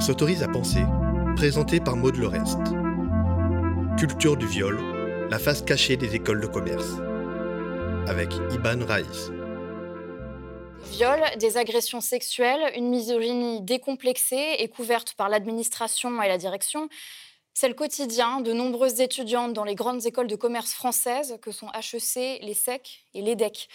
[0.00, 0.80] S'autorise à penser,
[1.36, 2.58] présenté par Maud Lorest.
[3.98, 4.80] Culture du viol,
[5.28, 6.94] la face cachée des écoles de commerce.
[8.08, 9.30] Avec Iban Raïs.
[10.92, 16.88] Viol, des agressions sexuelles, une misogynie décomplexée et couverte par l'administration et la direction,
[17.52, 21.68] c'est le quotidien de nombreuses étudiantes dans les grandes écoles de commerce françaises que sont
[21.74, 23.68] HEC, les SEC et l'EDEC.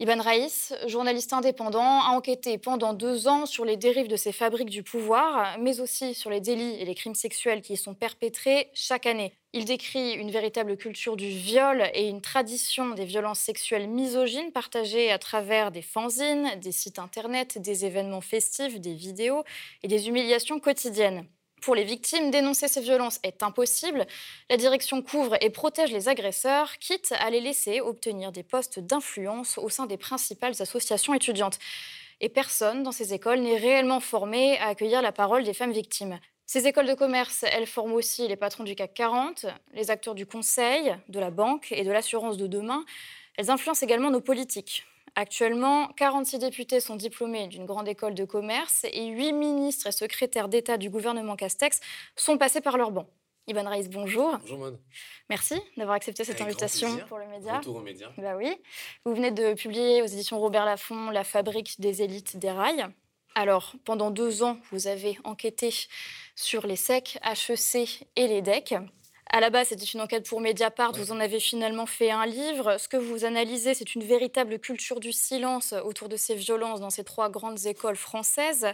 [0.00, 4.70] Iban Raïs, journaliste indépendant, a enquêté pendant deux ans sur les dérives de ces fabriques
[4.70, 8.70] du pouvoir, mais aussi sur les délits et les crimes sexuels qui y sont perpétrés
[8.74, 9.34] chaque année.
[9.52, 15.12] Il décrit une véritable culture du viol et une tradition des violences sexuelles misogynes partagées
[15.12, 19.44] à travers des fanzines, des sites internet, des événements festifs, des vidéos
[19.84, 21.24] et des humiliations quotidiennes.
[21.64, 24.06] Pour les victimes, dénoncer ces violences est impossible.
[24.50, 29.56] La direction couvre et protège les agresseurs, quitte à les laisser obtenir des postes d'influence
[29.56, 31.58] au sein des principales associations étudiantes.
[32.20, 36.20] Et personne dans ces écoles n'est réellement formé à accueillir la parole des femmes victimes.
[36.44, 40.26] Ces écoles de commerce, elles forment aussi les patrons du CAC 40, les acteurs du
[40.26, 42.84] conseil, de la banque et de l'assurance de demain.
[43.38, 44.84] Elles influencent également nos politiques.
[45.16, 50.48] Actuellement, 46 députés sont diplômés d'une grande école de commerce et 8 ministres et secrétaires
[50.48, 51.80] d'État du gouvernement Castex
[52.16, 53.06] sont passés par leur banc.
[53.46, 54.38] Iban Reis, bonjour.
[54.38, 54.80] Bonjour Maud.
[55.28, 57.58] Merci d'avoir accepté cette invitation pour le média.
[57.58, 58.10] Retour aux médias.
[58.16, 58.56] Bah oui.
[59.04, 62.86] Vous venez de publier aux éditions Robert Laffont La fabrique des élites des rails.
[63.36, 65.72] Alors, pendant deux ans, vous avez enquêté
[66.34, 68.76] sur les SEC, HEC et les DEC.
[69.34, 70.92] À la base, c'était une enquête pour Mediapart.
[70.92, 72.76] Vous en avez finalement fait un livre.
[72.78, 76.90] Ce que vous analysez, c'est une véritable culture du silence autour de ces violences dans
[76.90, 78.64] ces trois grandes écoles françaises.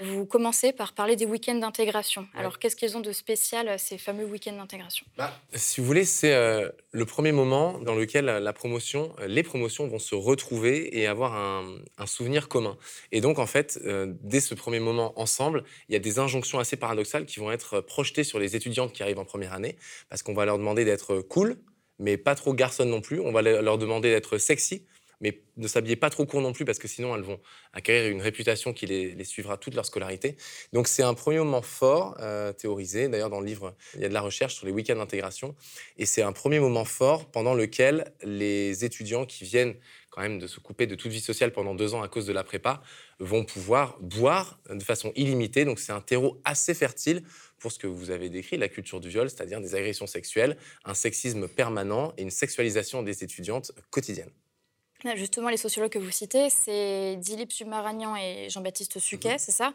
[0.00, 2.26] Vous commencez par parler des week-ends d'intégration.
[2.34, 5.06] Alors, qu'est-ce qu'ils ont de spécial, ces fameux week-ends d'intégration?
[5.16, 9.44] Bah, Si vous voulez, c'est euh, le premier moment dans lequel la promotion, euh, les
[9.44, 12.76] promotions vont se retrouver et avoir un, souvenir commun.
[13.12, 16.58] Et donc, en fait, euh, dès ce premier moment ensemble, il y a des injonctions
[16.58, 19.76] assez paradoxales qui vont être projetées sur les étudiantes qui arrivent en première année
[20.08, 21.56] parce qu'on va leur demander d'être cool,
[21.98, 23.20] mais pas trop garçonne non plus.
[23.20, 24.86] On va leur demander d'être sexy,
[25.20, 27.40] mais ne s'habiller pas trop court non plus, parce que sinon elles vont
[27.72, 30.36] acquérir une réputation qui les, suivra toute leur scolarité.
[30.72, 33.08] Donc c'est un premier moment fort, euh, théorisé.
[33.08, 35.54] D'ailleurs, dans le livre, il y a de la recherche sur les week-ends d'intégration.
[35.98, 39.74] Et c'est un premier moment fort pendant lequel les étudiants qui viennent
[40.10, 42.32] quand même de se couper de toute vie sociale pendant deux ans à cause de
[42.32, 42.82] la prépa
[43.20, 45.64] vont pouvoir boire de façon illimitée.
[45.64, 47.22] Donc c'est un terreau assez fertile
[47.58, 50.94] pour ce que vous avez décrit, la culture du viol, c'est-à-dire des agressions sexuelles, un
[50.94, 54.30] sexisme permanent et une sexualisation des étudiantes quotidienne.
[55.16, 59.38] Justement, les sociologues que vous citez, c'est Dilip Submaranian et Jean-Baptiste Suquet, mhm.
[59.38, 59.72] c'est ça,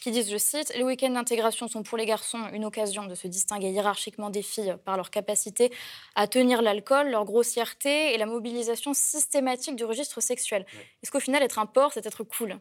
[0.00, 3.26] qui disent, je cite, Les week-ends d'intégration sont pour les garçons une occasion de se
[3.26, 5.72] distinguer hiérarchiquement des filles par leur capacité
[6.14, 10.64] à tenir l'alcool, leur grossièreté et la mobilisation systématique du registre sexuel.
[11.02, 12.58] Est-ce qu'au final, être un porc, c'est être cool?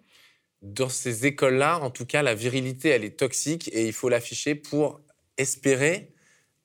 [0.61, 4.55] Dans ces écoles-là, en tout cas, la virilité, elle est toxique et il faut l'afficher
[4.55, 4.99] pour
[5.38, 6.13] espérer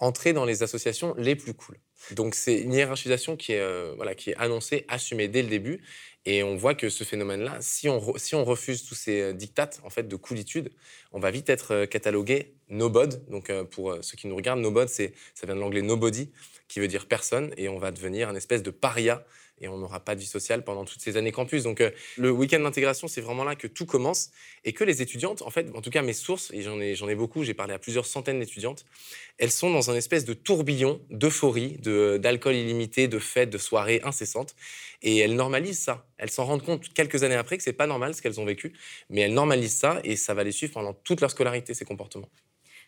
[0.02, 1.78] entrer dans les associations les plus cool.
[2.10, 5.80] Donc c'est une hiérarchisation qui est, euh, voilà, qui est annoncée, assumée dès le début.
[6.24, 9.80] Et on voit que ce phénomène-là, si on, si on refuse tous ces euh, dictates
[9.84, 10.70] en fait, de coolitude,
[11.12, 13.24] on va vite être euh, catalogué nobod.
[13.28, 15.04] Donc pour ceux qui nous regardent, nobod, ça
[15.44, 16.30] vient de l'anglais nobody,
[16.68, 17.52] qui veut dire personne.
[17.56, 19.24] Et on va devenir un espèce de paria
[19.60, 21.62] et on n'aura pas de vie sociale pendant toutes ces années campus.
[21.62, 24.30] Donc euh, le week-end d'intégration, c'est vraiment là que tout commence
[24.64, 27.44] et que les étudiantes, en fait, en tout cas mes sources, et j'en ai, beaucoup,
[27.44, 28.84] j'ai parlé à plusieurs centaines d'étudiantes,
[29.38, 34.00] elles sont dans un espèce de tourbillon d'euphorie, de, d'alcool illimité, de fêtes, de soirées
[34.04, 34.54] incessantes.
[35.02, 36.06] Et elles normalisent ça.
[36.18, 38.72] Elles s'en rendent compte quelques années après que c'est pas normal ce qu'elles ont vécu,
[39.10, 42.28] mais elles normalisent ça et ça va les suivre pendant toute leur scolarité, ces comportements.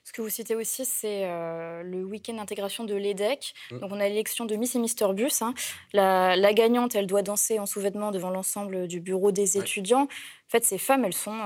[0.05, 3.55] Ce que vous citez aussi, c'est euh, le week-end d'intégration de l'EDEC.
[3.71, 3.79] Mm.
[3.79, 5.43] Donc, on a l'élection de Miss et Mister Bus.
[5.43, 5.55] Hein.
[5.93, 10.03] La, gagnante, elle doit danser en sous-vêtements devant l'ensemble du bureau des étudiants.
[10.03, 11.41] En fait, ces femmes, elles sont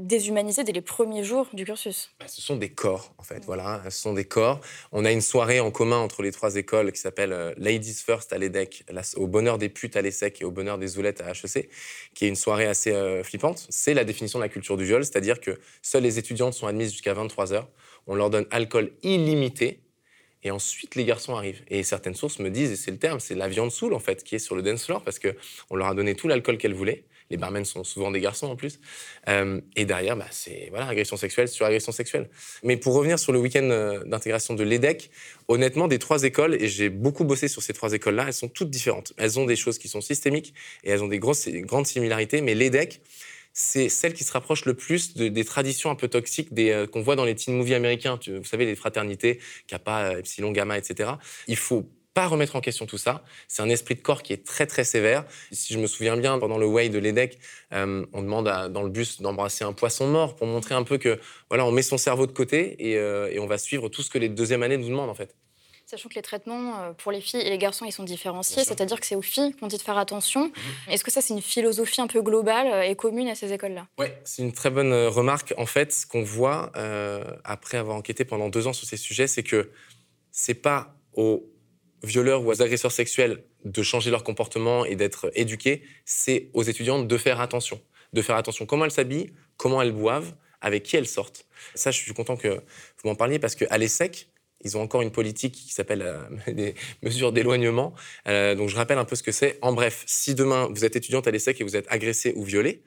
[0.00, 2.10] euh, déshumanisées dès les premiers jours du cursus.
[2.18, 3.44] Bah, ce sont des corps, en fait.
[3.44, 4.60] Voilà, ce sont des corps.
[4.92, 8.32] On a une soirée en commun entre les trois écoles qui s'appelle euh, Ladies First
[8.32, 8.84] à l'EDEC,
[9.16, 11.68] au bonheur des putes à l'ESSEC et au bonheur des oulettes à HEC,
[12.14, 13.66] qui est une soirée assez flippante.
[13.68, 16.92] C'est la définition de la culture du viol, c'est-à-dire que seules les étudiantes sont admises
[16.92, 17.68] jusqu'à 23 heures
[18.06, 19.80] on leur donne alcool illimité,
[20.42, 21.62] et ensuite les garçons arrivent.
[21.68, 24.24] Et certaines sources me disent, et c'est le terme, c'est la viande saoule en fait
[24.24, 27.04] qui est sur le dance floor parce qu'on leur a donné tout l'alcool qu'elles voulaient.
[27.30, 28.80] Les barmen sont souvent des garçons en plus.
[29.28, 32.28] Euh, et derrière, bah, c'est voilà, agression sexuelle sur agression sexuelle.
[32.64, 35.10] Mais pour revenir sur le week-end euh, d'intégration de l'EDEC,
[35.48, 38.70] honnêtement, des trois écoles, et j'ai beaucoup bossé sur ces trois écoles-là, elles sont toutes
[38.70, 39.12] différentes.
[39.16, 42.40] Elles ont des choses qui sont systémiques et elles ont des grosses, grandes similarités.
[42.40, 43.00] Mais l'EDEC,
[43.52, 47.16] c'est celle qui se rapproche le plus des traditions un peu toxiques euh, qu'on voit
[47.16, 48.18] dans les teen movies américains.
[48.26, 51.12] vous savez, les fraternités, Kappa, Epsilon, Gamma, etc.
[51.46, 53.22] Il faut pas remettre en question tout ça.
[53.48, 55.24] C'est un esprit de corps qui est très très sévère.
[55.52, 57.38] Si je me souviens bien, pendant le way de l'EDEC,
[57.72, 61.20] euh, on demande dans le bus d'embrasser un poisson mort pour montrer un peu que
[61.48, 64.10] voilà, on met son cerveau de côté et, euh, et on va suivre tout ce
[64.10, 65.36] que les deuxièmes années nous demandent en fait.
[65.86, 69.00] Sachant que les traitements euh, pour les filles et les garçons, ils sont différenciés, c'est-à-dire
[69.00, 70.46] que c'est aux filles qu'on dit de faire attention.
[70.46, 70.52] Mhm.
[70.92, 73.86] Est-ce que ça, c'est une philosophie un peu globale et commune à ces écoles-là?
[73.98, 75.52] Oui, c'est une très bonne remarque.
[75.56, 76.70] En fait, ce qu'on voit
[77.42, 79.72] après avoir enquêté pendant deux ans sur ces sujets, c'est que
[80.30, 81.50] c'est pas aux
[82.02, 87.16] violeurs ou agresseurs sexuels de changer leur comportement et d'être éduqués, c'est aux étudiantes de
[87.16, 87.80] faire attention.
[88.12, 91.46] De faire attention comment elles s'habillent, comment elles boivent, avec qui elles sortent.
[91.74, 94.28] Ça, je suis content que vous m'en parliez parce qu'à l'ESSEC,
[94.62, 97.94] ils ont encore une politique qui s'appelle euh, des mesures d'éloignement.
[98.28, 99.58] Euh, donc je rappelle un peu ce que c'est.
[99.62, 102.82] En bref, si demain vous êtes étudiante à l'ESSEC et vous êtes agressée ou violée,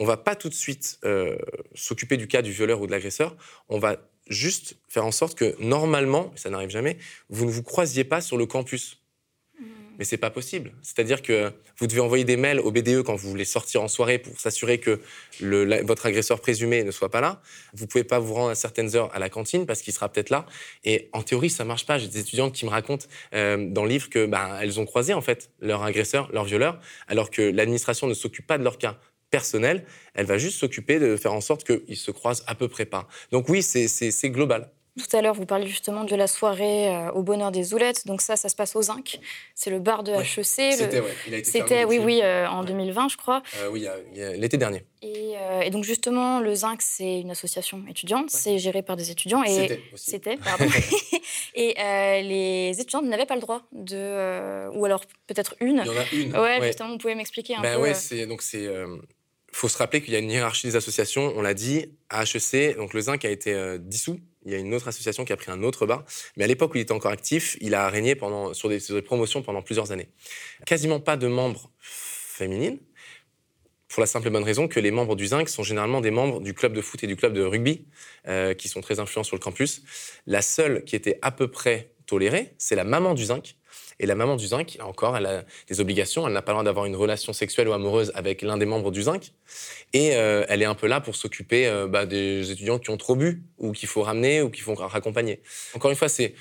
[0.00, 1.36] on va pas tout de suite euh,
[1.74, 3.36] s'occuper du cas du violeur ou de l'agresseur.
[3.68, 3.96] On va
[4.28, 6.98] juste faire en sorte que normalement, ça n'arrive jamais,
[7.28, 8.98] vous ne vous croisiez pas sur le campus
[9.98, 10.72] mais c'est pas possible.
[10.80, 14.18] C'est-à-dire que vous devez envoyer des mails au BDE quand vous voulez sortir en soirée
[14.18, 15.00] pour s'assurer que
[15.40, 17.42] le, votre agresseur présumé ne soit pas là.
[17.74, 20.30] Vous pouvez pas vous rendre à certaines heures à la cantine parce qu'il sera peut-être
[20.30, 20.46] là.
[20.84, 21.98] Et en théorie, ça marche pas.
[21.98, 25.14] J'ai des étudiantes qui me racontent euh, dans le livre que bah, elles ont croisé
[25.14, 26.78] en fait leur agresseur, leur violeur,
[27.08, 28.98] alors que l'administration ne s'occupe pas de leur cas
[29.30, 29.84] personnel.
[30.14, 33.08] Elle va juste s'occuper de faire en sorte qu'ils se croisent à peu près pas.
[33.30, 34.70] Donc oui, c'est global.
[34.98, 38.06] Tout à l'heure, vous parliez justement de la soirée euh, au bonheur des Oulettes.
[38.06, 39.20] Donc ça, ça se passe au Zinc.
[39.54, 40.44] C'est le bar de HEC.
[40.44, 41.02] C'était,
[41.44, 43.42] C'était, oui, oui, euh, en 2020, je crois.
[43.58, 44.84] Euh, oui, l'été dernier.
[45.02, 45.36] Et,
[45.70, 48.30] donc justement, le Zinc, c'est une association étudiante.
[48.30, 49.44] C'est géré par des étudiants.
[49.44, 50.66] Et c'était, pardon.
[51.54, 51.74] et
[52.22, 55.82] les étudiantes n'avaient pas le droit de, ou alors peut-être une.
[55.84, 56.36] Il y en a une.
[56.36, 57.82] Ouais, justement, vous pouvez m'expliquer un ben peu.
[57.82, 58.68] Ouais, c'est donc c'est
[59.52, 61.32] faut se rappeler qu'il y a une hiérarchie des associations.
[61.36, 64.74] On l'a dit, à HEC, donc le Zinc a été dissous il y a une
[64.74, 66.04] autre association qui a pris un autre bar.
[66.36, 69.42] Mais à l'époque où il était encore actif, il a régné pendant, sur, des, promotions
[69.42, 70.08] pendant plusieurs années.
[70.64, 72.78] Quasiment pas de membres féminines,
[73.88, 76.40] pour la simple et bonne raison que les membres du Zinc sont généralement des membres
[76.40, 77.86] du club de foot et du club de rugby,
[78.26, 79.82] euh, qui sont très influents sur le campus.
[80.26, 83.57] La seule qui était à peu près tolérée, c'est la maman du Zinc,
[84.00, 86.26] et la maman du zinc, encore, elle a des obligations.
[86.26, 88.90] Elle n'a pas le droit d'avoir une relation sexuelle ou amoureuse avec l'un des membres
[88.90, 89.32] du zinc.
[89.92, 92.96] Et euh, elle est un peu là pour s'occuper euh, bah, des étudiants qui ont
[92.96, 95.40] trop bu, ou qu'il faut ramener, ou qu'il faut raccompagner.
[95.74, 96.34] Encore une fois, c'est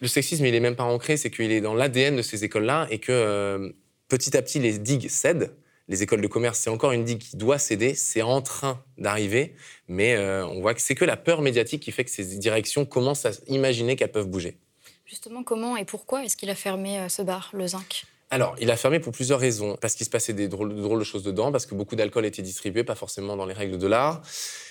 [0.00, 2.88] le sexisme, il est même pas ancré, c'est qu'il est dans l'ADN de ces écoles-là
[2.90, 3.70] et que euh,
[4.08, 5.54] petit à petit, les digues cèdent.
[5.88, 9.54] Les écoles de commerce, c'est encore une digue qui doit céder, c'est en train d'arriver,
[9.86, 13.24] mais on voit que c'est que la peur médiatique qui fait que ces directions commencent
[13.24, 14.58] à imaginer qu'elles peuvent bouger.
[15.06, 18.06] Justement, comment et pourquoi est-ce qu'il a fermé euh, ce bar, le Zinc?
[18.28, 19.76] Alors, il a fermé pour plusieurs raisons.
[19.80, 22.82] Parce qu'il se passait des drôles, de choses dedans, parce que beaucoup d'alcool était distribué,
[22.82, 24.20] pas forcément dans les règles de l'art.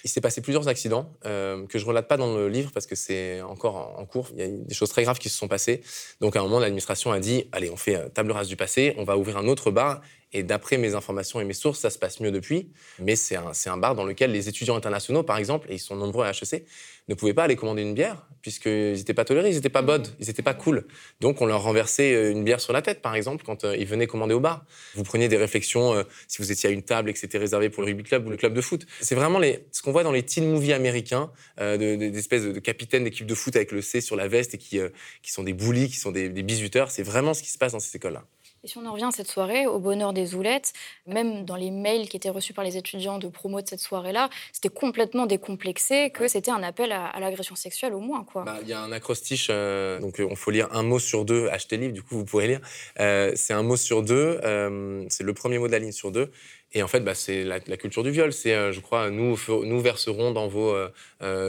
[0.03, 2.95] Il s'est passé plusieurs accidents euh, que je relate pas dans le livre parce que
[2.95, 4.27] c'est encore en, cours.
[4.33, 5.81] Il y a des choses très graves qui se sont passées.
[6.19, 9.05] Donc, à un moment, l'administration a dit allez, on fait table rase du passé, on
[9.05, 10.01] va ouvrir un autre bar.
[10.33, 12.69] Et d'après mes informations et mes sources, ça se passe mieux depuis.
[12.99, 15.95] Mais c'est un, un, bar dans lequel les étudiants internationaux, par exemple, et ils sont
[15.95, 16.65] nombreux à HEC,
[17.07, 20.07] ne pouvaient pas aller commander une bière, puisqu'ils n'étaient pas tolérés, ils n'étaient pas bod,
[20.19, 20.86] ils n'étaient pas cool.
[21.19, 23.88] Donc on leur renversait euh, une bière sur la tête, par exemple, quand euh, ils
[23.88, 24.65] venaient commander au bar.
[24.94, 27.71] Vous preniez des réflexions, euh, si vous étiez à une table et que c'était réservé
[27.71, 28.86] pour le rugby club ou le club de foot.
[29.01, 33.03] C'est vraiment les, ce qu'on voit dans les teen movies américains, des espèces de, capitaines
[33.03, 34.80] d'équipe de foot avec le C sur la veste et qui,
[35.24, 36.92] qui sont des bullies, qui sont des, des bisuteurs.
[36.92, 38.25] C'est vraiment ce qui se passe dans ces écoles-là.
[38.65, 40.73] Et si on en revient à cette soirée, au bonheur des Oulettes,
[41.06, 44.31] même dans les mails qui étaient reçus par les étudiants de promo de cette soirée-là,
[44.53, 48.25] c'était complètement décomplexé que c'était un appel à, l'agression sexuelle au moins.
[48.33, 51.47] Bah, il y a un acrostiche, euh, donc on faut lire un mot sur deux,
[51.49, 52.59] achetez le livre, du coup vous pourrez lire.
[52.99, 56.11] Euh, c'est un mot sur deux, euh, c'est le premier mot de la ligne sur
[56.11, 56.31] deux.
[56.73, 58.33] Et en fait, bah, c'est la, culture du viol.
[58.33, 60.75] C'est, je crois, nous, nous verserons dans vos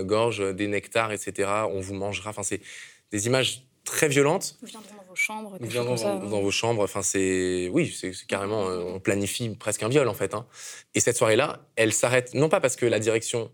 [0.03, 1.49] gorges des nectars, etc.
[1.73, 2.31] On vous mangera.
[2.31, 2.61] Enfin, c'est
[3.11, 4.59] des images très violentes
[5.17, 5.57] chambres.
[5.61, 6.83] Nous viendrons dans, dans, vos chambres.
[6.83, 10.35] Enfin, c'est oui, c'est carrément, euh, on planifie presque un viol en fait.
[10.35, 10.47] Hein.
[10.95, 13.51] Et cette soirée-là, elle s'arrête non pas parce que la direction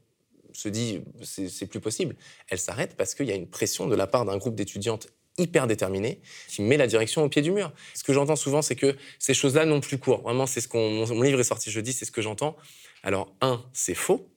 [0.53, 2.15] se dit c'est plus possible,
[2.49, 5.09] elle s'arrête parce qu'il y a une pression de la part d'un groupe d'étudiantes
[5.39, 7.73] hyper déterminées qui met la direction au pied du mur.
[7.95, 10.21] Ce que j'entends souvent, c'est que ces choses-là n'ont plus cours.
[10.21, 12.57] Vraiment, c'est ce qu'on mon livre est sorti jeudi, c'est ce que j'entends.
[13.03, 14.29] Alors un, c'est faux.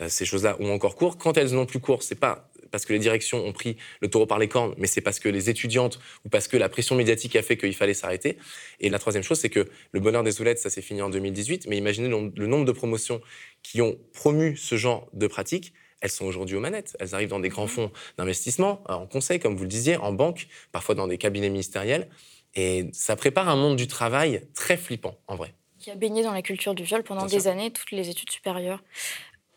[0.00, 1.16] Euh, ces choses-là ont encore cours.
[1.16, 4.26] Quand elles n'ont plus cours, c'est pas parce que les directions ont pris le taureau
[4.26, 7.36] par les cornes, mais c'est parce que les étudiantes ou parce que la pression médiatique
[7.36, 8.36] a fait qu'il fallait s'arrêter.
[8.80, 11.68] Et la troisième chose, c'est que le bonheur des oulettes, ça s'est fini en 2018,
[11.68, 13.20] mais imaginez le, nombre de promotions
[13.62, 15.72] qui ont promu ce genre de pratique.
[16.00, 16.96] Elles sont aujourd'hui aux manettes.
[16.98, 20.48] Elles arrivent dans des grands fonds d'investissement, en conseil, comme vous le disiez, en banque,
[20.72, 22.08] parfois dans des cabinets ministériels.
[22.56, 25.54] Et ça prépare un monde du travail très flippant, en vrai.
[25.78, 28.82] Qui a baigné dans la culture du viol pendant des années, toutes les études supérieures.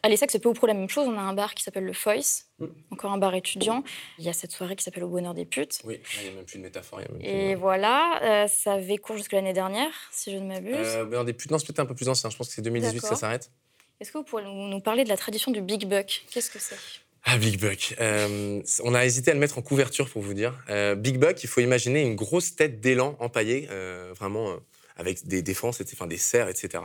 [0.04, 1.08] À l'ESSEC, c'est peu ou prou la même chose.
[1.08, 2.66] On a un bar qui s'appelle le Foyce, mm.
[2.92, 3.84] encore un bar étudiant.
[4.20, 5.80] Il y a cette soirée qui s'appelle Au Bonheur des Putes.
[5.84, 7.02] Oui, il n'y a même plus de métaphore.
[7.20, 10.76] Et voilà, euh, ça avait cours jusque l'année dernière, si je ne m'abuse.
[10.76, 12.30] Euh, Bonheur des Putes, non, c'est peut-être un peu plus ancien.
[12.30, 13.52] Je pense que c'est 2018 ça s'arrête.
[14.00, 16.26] Est-ce que vous pourriez nous parler de la tradition du Big Buck?
[16.30, 16.78] Qu'est-ce que c'est?
[17.24, 17.96] Ah, Big Buck.
[18.00, 20.54] Euh, on a hésité à le mettre en couverture pour vous dire.
[20.70, 23.68] Euh, Big Buck, il faut imaginer une grosse tête d'élan empaillée,
[24.16, 24.56] vraiment
[24.98, 26.84] avec des défenses, des serres, etc.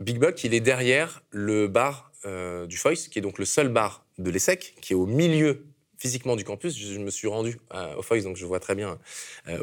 [0.00, 4.04] Big Buck, il est derrière le bar du Foyce, qui est donc le seul bar
[4.18, 5.66] de l'ESSEC, qui est au milieu
[5.98, 6.76] physiquement du campus.
[6.78, 7.58] Je, me suis rendu
[7.96, 8.98] au Foyce, donc je vois très bien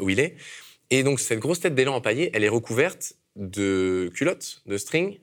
[0.00, 0.36] où il est.
[0.90, 5.18] Et donc cette grosse tête d'élan empaillée, elle est recouverte de culottes, de string,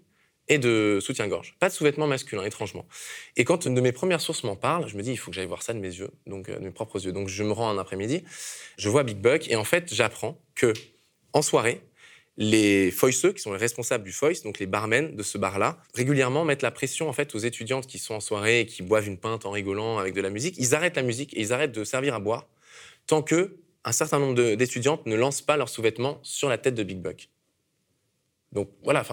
[0.47, 1.55] et de soutien-gorge.
[1.59, 2.85] Pas de sous-vêtements masculins, étrangement.
[3.35, 5.35] Et quand une de mes premières sources m'en parle, je me dis, il faut que
[5.35, 7.11] j'aille voir ça de mes yeux, donc euh, de mes propres yeux.
[7.11, 8.23] Donc je me rends un après-midi,
[8.77, 10.73] je vois Big Buck, et en fait, j'apprends que
[11.33, 11.81] en soirée,
[12.37, 16.45] les foiceux, qui sont les responsables du foice, donc les barmen de ce bar-là, régulièrement
[16.45, 19.17] mettent la pression en fait aux étudiantes qui sont en soirée et qui boivent une
[19.17, 20.55] pinte en rigolant avec de la musique.
[20.57, 22.47] Ils arrêtent la musique et ils arrêtent de servir à boire
[23.07, 26.83] tant que un certain nombre d'étudiantes ne lancent pas leurs sous-vêtements sur la tête de
[26.83, 27.29] Big Buck.
[28.51, 29.05] Donc voilà,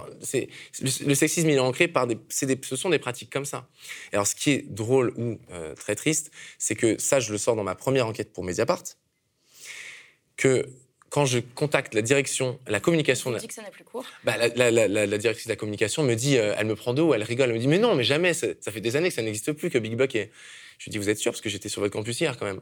[0.81, 3.69] le, sexisme il est ancré par des, ce sont des pratiques comme ça.
[4.13, 7.57] alors ce qui est drôle ou euh, très triste, c'est que ça je le sors
[7.57, 8.83] dans ma première enquête pour Mediapart,
[10.37, 10.67] que
[11.15, 13.33] quand je contacte la direction, la communication.
[13.35, 14.05] Tu dis que ça n'a plus cours.
[14.25, 17.23] Bah, la, la, directrice de la communication me dit, euh, elle me prend d'eau, elle
[17.23, 19.23] rigole, elle me dit mais non, mais jamais, ça, ça fait des années que ça
[19.23, 20.33] n'existe plus que Big Buck est.
[20.79, 21.31] Je lui dis, vous êtes sûr?
[21.31, 22.61] Parce que j'étais sur votre campus hier quand même.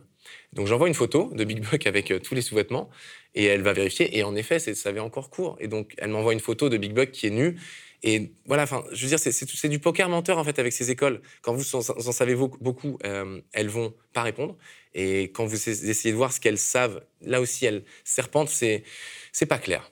[0.52, 2.90] Donc j'envoie une photo de Big Buck avec euh, tous les sous-vêtements
[3.35, 4.18] et elle va vérifier.
[4.18, 5.56] Et en effet, ça avait encore cours.
[5.59, 7.59] Et donc elle m'envoie une photo de Big Buck qui est nu.
[8.02, 11.23] Et voilà, enfin, je veux dire, c'est du poker menteur en fait avec ces écoles.
[11.40, 14.59] Quand vous en, savez beaucoup, euh, elles vont pas répondre.
[14.94, 18.84] Et quand vous essayez de voir ce qu'elles savent, là aussi, elles serpentent, c'est
[19.32, 19.90] c'est pas clair.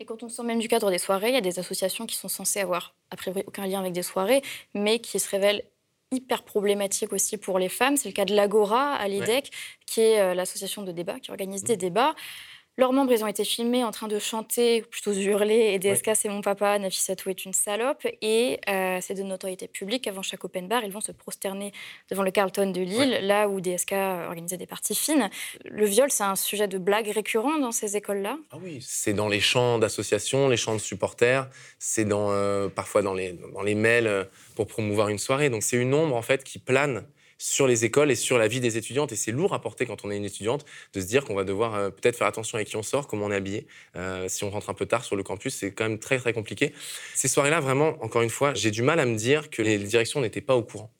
[0.00, 2.16] Et quand on sort même du cadre des soirées, il y a des associations qui
[2.16, 4.42] sont censées avoir a priori aucun lien avec des soirées,
[4.74, 5.64] mais qui se révèlent
[6.10, 7.96] hyper problématique aussi pour les femmes.
[7.96, 9.50] C'est le cas de l'Agora à l'IDEC,
[9.86, 11.78] qui est euh, l'association de débat, qui organise des mmh.
[11.78, 12.14] débats.
[12.78, 16.12] Leurs membres, ils ont été filmés en train de chanter, ou plutôt hurler, et DSK,
[16.14, 18.06] c'est mon papa, Nafissatou est une salope.
[18.22, 20.06] Et euh, c'est de notoriété publique.
[20.06, 21.72] Avant chaque open bar, ils vont se prosterner
[22.08, 23.92] devant le Carlton de Lille, là où DSK
[24.28, 25.28] organisait des parties fines.
[25.64, 28.38] Le viol, c'est un sujet de blague récurrent dans ces écoles-là?
[28.52, 33.02] Ah oui, c'est dans les champs d'associations, les champs de supporters, c'est dans, euh, parfois
[33.02, 35.50] dans les, dans les mails euh, pour promouvoir une soirée.
[35.50, 37.04] Donc c'est une ombre, en fait, qui plane
[37.38, 39.12] sur les écoles et sur la vie des étudiantes.
[39.12, 41.44] Et c'est lourd à porter quand on est une étudiante de se dire qu'on va
[41.44, 43.66] devoir euh, peut-être faire attention avec qui on sort, comment on est habillé.
[43.96, 46.32] Euh, si on rentre un peu tard sur le campus, c'est quand même très très
[46.32, 46.74] compliqué.
[47.14, 50.20] Ces soirées-là, vraiment, encore une fois, j'ai du mal à me dire que les directions
[50.20, 50.92] n'étaient pas au courant.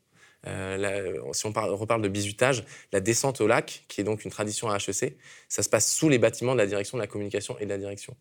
[0.46, 4.70] Euh, si on, reparle de bizutage, la descente au lac, qui est donc une tradition
[4.70, 5.18] à HEC,
[5.48, 7.78] ça se passe sous les bâtiments de la direction de la communication et de la
[7.78, 8.16] direction.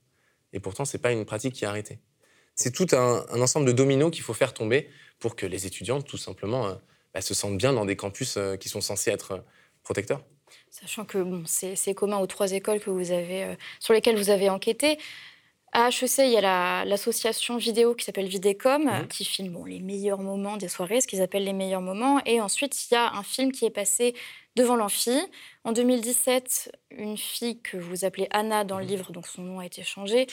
[0.53, 2.00] Et pourtant, ce n'est pas une pratique qui est arrêtée.
[2.55, 6.07] C'est tout un, un, ensemble de dominos qu'il faut faire tomber pour que les étudiantes,
[6.07, 6.79] tout simplement,
[7.14, 9.40] elles se sentent bien dans des campus euh, qui sont censés être euh,
[9.84, 10.24] protecteurs
[10.70, 14.30] Sachant que bon, c'est commun aux trois écoles que vous avez, euh, sur lesquelles vous
[14.30, 14.98] avez enquêté.
[15.74, 19.08] À HEC, il y a l'association vidéo qui s'appelle Vidécom, mmh.
[19.08, 22.22] qui filme bon, les meilleurs moments des soirées, ce qu'ils appellent les meilleurs moments.
[22.26, 24.16] Et ensuite, il y a un film qui est passé
[24.58, 25.18] devant l'amphi.
[25.64, 28.90] En 2017, une fille que vous appelez Anna dans le mhm.
[28.90, 30.28] livre, donc son nom a été changé,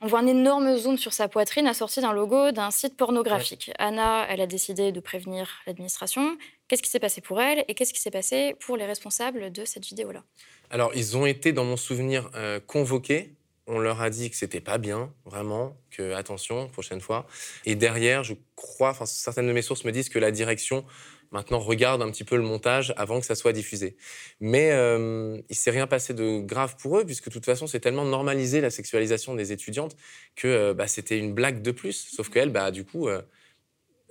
[0.00, 3.70] on voit un énorme zoom sur sa poitrine assorti d'un logo d'un site pornographique.
[3.78, 6.36] Anna, elle a décidé de prévenir l'administration.
[6.68, 9.64] Qu'est-ce qui s'est passé pour elle et qu'est-ce qui s'est passé pour les responsables de
[9.64, 10.24] cette vidéo-là?
[10.70, 13.34] Alors, ils ont été, dans mon souvenir, euh, convoqués.
[13.68, 17.26] On leur a dit que c'était pas bien, vraiment, que attention, prochaine fois.
[17.64, 20.84] Et derrière, je crois, enfin, certaines de mes sources me disent que la direction
[21.30, 23.96] maintenant regarde un petit peu le montage avant que ça soit diffusé.
[24.40, 27.80] Mais euh, il s'est rien passé de grave pour eux, puisque de toute façon, c'est
[27.80, 29.96] tellement normalisé la sexualisation des étudiantes
[30.34, 32.08] que euh, bah, c'était une blague de plus.
[32.14, 33.22] Sauf qu'elle, bah, du coup, euh,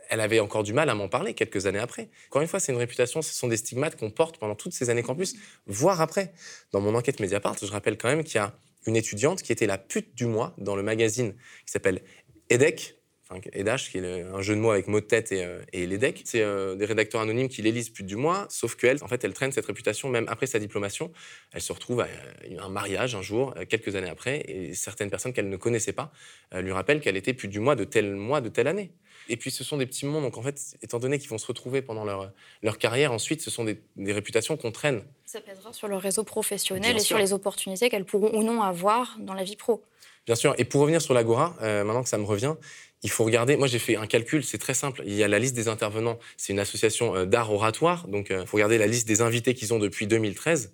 [0.10, 2.10] elle avait encore du mal à m'en parler quelques années après.
[2.30, 4.90] Encore une fois, c'est une réputation, ce sont des stigmates qu'on porte pendant toutes ces
[4.90, 6.34] années campus, voire après.
[6.72, 8.56] Dans mon enquête Mediapart, je rappelle quand même qu'il y a
[8.86, 11.34] une étudiante qui était la pute du mois dans le magazine
[11.66, 12.02] qui s'appelle
[12.50, 12.96] EDEC,
[13.30, 15.98] enfin EDH, qui est un jeu de mots avec mot de tête et, euh, les
[15.98, 16.22] decks.
[16.26, 19.34] C'est euh, des rédacteurs anonymes qui l'élisent plus du mois, sauf qu'elle, en fait, elle
[19.34, 21.12] traîne cette réputation même après sa diplomation.
[21.52, 25.34] Elle se retrouve à euh, un mariage un jour, quelques années après, et certaines personnes
[25.34, 26.12] qu'elle ne connaissait pas
[26.54, 28.92] lui rappellent qu'elle était plus du mois de tel mois de telle année.
[29.28, 31.48] Et puis ce sont des petits mondes, donc en fait, étant donné qu'ils vont se
[31.48, 35.04] retrouver pendant leur, leur carrière, ensuite, ce sont des, réputations qu'on traîne.
[35.26, 39.18] Ça pèsera sur leur réseau professionnel et sur les opportunités qu'elles pourront ou non avoir
[39.20, 39.84] dans la vie pro.
[40.26, 40.56] Bien sûr.
[40.58, 42.56] Et pour revenir sur l'Agora, maintenant que ça me revient,
[43.04, 43.58] il faut regarder.
[43.58, 45.04] Moi, j'ai fait un calcul, c'est très simple.
[45.06, 46.18] Il y a la liste des intervenants.
[46.38, 48.08] C'est une association euh, d'art oratoire.
[48.08, 50.74] Donc, il euh, faut regarder la liste des invités qu'ils ont depuis 2013.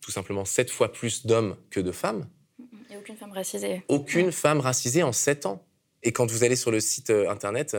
[0.00, 2.28] Tout simplement, sept fois plus d'hommes que de femmes.
[2.90, 3.82] Et aucune femme racisée.
[3.88, 5.66] Aucune femme racisée en sept ans.
[6.02, 7.74] Et quand vous allez sur le site euh, internet,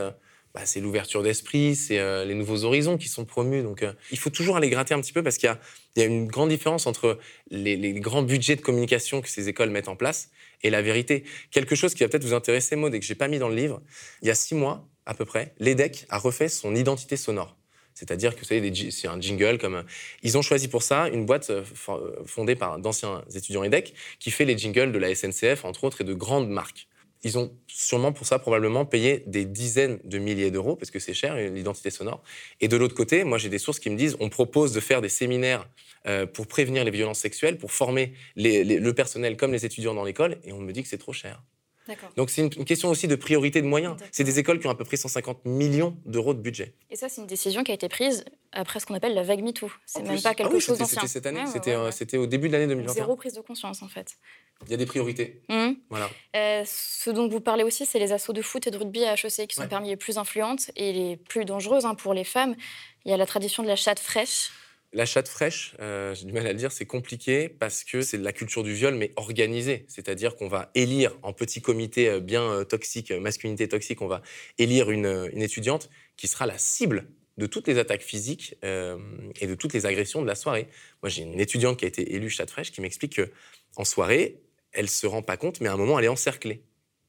[0.56, 3.62] bah, c'est l'ouverture d'esprit, c'est euh, les nouveaux horizons qui sont promus.
[3.62, 5.54] Donc, euh, il faut toujours aller gratter un petit peu parce qu'il
[5.96, 7.18] y, a une grande différence entre
[7.50, 10.30] les, grands budgets de communication que ces écoles mettent en place
[10.62, 11.24] et la vérité.
[11.50, 13.56] Quelque chose qui va peut-être vous intéresser, Maud, et que j'ai pas mis dans le
[13.56, 13.82] livre.
[14.22, 17.56] Il y a six mois, à peu près, l'EDEC a refait son identité sonore.
[17.94, 19.82] C'est-à-dire que c'est un jingle comme.
[20.22, 21.64] Ils ont choisi pour ça une boîte euh,
[22.26, 26.04] fondée par d'anciens étudiants EDEC qui fait les jingles de la SNCF, entre autres, et
[26.04, 26.88] de grandes marques
[27.24, 31.14] ils ont sûrement pour ça probablement payé des dizaines de milliers d'euros, parce que c'est
[31.14, 32.22] cher, l'identité sonore.
[32.60, 35.00] Et de l'autre côté, moi j'ai des sources qui me disent on propose de faire
[35.00, 35.68] des séminaires
[36.06, 40.38] euh, pour prévenir les violences sexuelles, pour former le personnel comme les étudiants dans l'école,
[40.44, 41.42] et on me dit que c'est trop cher.
[42.16, 43.96] Donc c'est une, question aussi de priorité de moyens.
[44.10, 46.74] C'est des écoles qui ont à peu près 150 millions d'euros de budget.
[46.90, 49.42] Et ça, c'est une décision qui a été prise après ce qu'on appelle la vague
[49.42, 49.70] MeToo.
[49.84, 51.02] C'est même pas quelque ah chose d'ancien.
[51.02, 52.94] C'était cette année, euh, c'était au début de l'année 2021.
[52.94, 54.16] Zéro prise de conscience en fait.
[54.64, 55.42] Il y a des priorités.
[55.48, 55.72] Mmh.
[55.90, 56.08] Voilà.
[56.34, 59.14] Euh, ce dont vous parlez aussi, c'est les assauts de foot et de rugby à
[59.14, 62.56] HEC qui sont parmi les plus influentes et les plus dangereuses hein, pour les femmes.
[63.04, 64.50] Il y a la tradition de la chatte fraîche.
[64.96, 68.16] La chatte fraîche, euh, j'ai du mal à le dire, c'est compliqué parce que c'est
[68.16, 69.84] de la culture du viol, mais organisée.
[69.88, 74.22] C'est-à-dire qu'on va élire en petit comité euh, bien euh, toxique, masculinité toxique, on va
[74.56, 79.74] élire une, étudiante qui sera la cible de toutes les attaques physiques et de toutes
[79.74, 80.66] les agressions de la soirée.
[81.02, 83.20] Moi, j'ai une étudiante qui a été élue chatte fraîche qui m'explique
[83.74, 84.40] qu'en soirée,
[84.72, 86.62] elle se rend pas compte, mais à un moment, elle est encerclée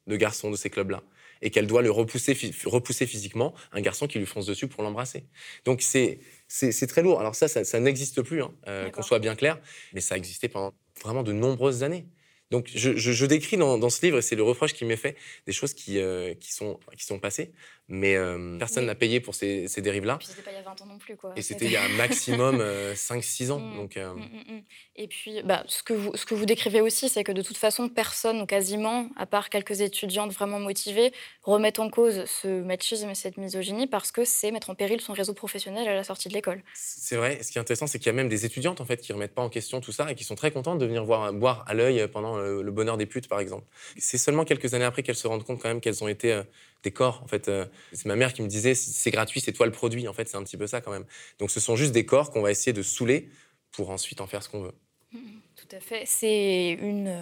[0.08, 1.03] de garçons de ces clubs-là
[1.41, 5.25] et qu'elle doit le repousser, repousser physiquement un garçon qui lui fonce dessus pour l'embrasser.
[5.65, 7.20] Donc c'est c'est très lourd.
[7.20, 9.60] Alors ça, ça, n'existe plus, hein, euh, qu'on soit bien clair,
[9.94, 12.08] mais ça existait pendant vraiment de nombreuses années.
[12.50, 15.74] Donc je, décris dans, ce livre, et c'est le reproche qui m'est fait, des choses
[15.74, 17.51] qui, euh, qui, sont, qui sont passées,
[17.89, 20.15] mais euh, personne n'a payé pour ces, dérives-là.
[20.15, 21.15] Et puis c'était pas il y a 20 ans non plus.
[21.15, 21.34] Quoi.
[21.36, 22.58] Et c'était il y a maximum
[22.94, 23.60] 5-6 ans.
[23.60, 24.62] Mmh, donc, mmh, mmh,
[24.98, 27.58] Et puis bah, ce, que vous, ce que vous décrivez aussi, c'est que de toute
[27.58, 31.12] façon, personne, ou quasiment, à part quelques étudiantes vraiment motivées,
[31.44, 35.13] remettent en cause ce machisme et cette misogynie parce que c'est mettre en péril son
[35.13, 36.63] réseau professionnel à la sortie de l'école.
[36.74, 37.41] C'est vrai.
[37.44, 39.36] Ce qui est intéressant, c'est qu'il y a même des étudiantes en fait, qui remettent
[39.36, 41.74] pas en question tout ça et qui sont très contentes de venir voir, boire à
[41.74, 43.65] l'œil pendant euh, le bonheur des putes, par exemple.
[43.98, 46.44] C'est seulement quelques années après qu'elles se rendent compte quand même qu'elles ont été euh,
[46.84, 47.22] des corps.
[47.24, 50.07] En fait, euh, c'est ma mère qui me disait c'est gratuit, c'est toi le produit.
[50.07, 51.05] En fait, c'est un petit peu ça quand même.
[51.39, 53.29] Donc, ce sont juste des corps qu'on va essayer de saouler
[53.72, 54.74] pour ensuite en faire ce qu'on veut.
[55.13, 55.18] Mmh,
[55.55, 56.03] tout à fait.
[56.05, 57.22] C'est une,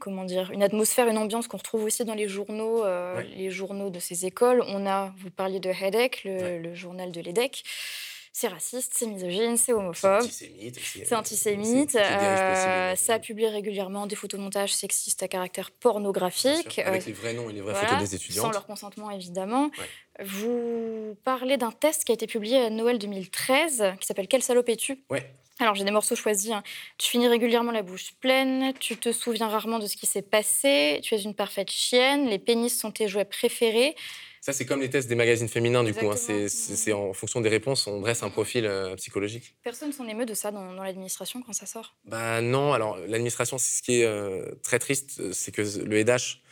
[0.00, 2.84] comment dire, une atmosphère, une ambiance qu'on retrouve aussi dans les journaux,
[3.36, 4.62] les journaux de ces écoles.
[4.66, 7.62] On a, vous parliez de HEDEC, le, le journal de l'EDEC
[8.34, 10.26] c'est raciste, c'est misogyne, c'est homophobe.
[10.30, 11.94] C'est antisémite.
[11.96, 16.78] Euh, ça publie régulièrement des photomontages sexistes à caractère pornographique.
[16.78, 18.44] avec euh, les vrais noms et les vraies photos des étudiants.
[18.44, 19.70] Sans leur consentement, évidemment.
[20.18, 24.68] Vous parlez d'un test qui a été publié à Noël 2013, qui s'appelle Quelle salope
[24.70, 25.02] es-tu?
[25.10, 25.30] Ouais.
[25.58, 26.52] Alors, j'ai des morceaux choisis.
[26.52, 26.62] Hein.
[26.96, 31.00] Tu finis régulièrement la bouche pleine, tu te souviens rarement de ce qui s'est passé,
[31.02, 33.94] tu es une parfaite chienne, les pénis sont tes jouets préférés.
[34.42, 36.10] Ça, c'est comme les tests des magazines féminins, du coup.
[36.10, 36.16] Hein.
[36.16, 39.54] C'est en fonction des réponses, on dresse un profil euh, psychologique.
[39.62, 41.94] Personne s'en émeut de ça dans, l'administration quand ça sort?
[42.06, 46.42] Bah non, alors l'administration, ce qui est euh, très triste, c'est que le EDH,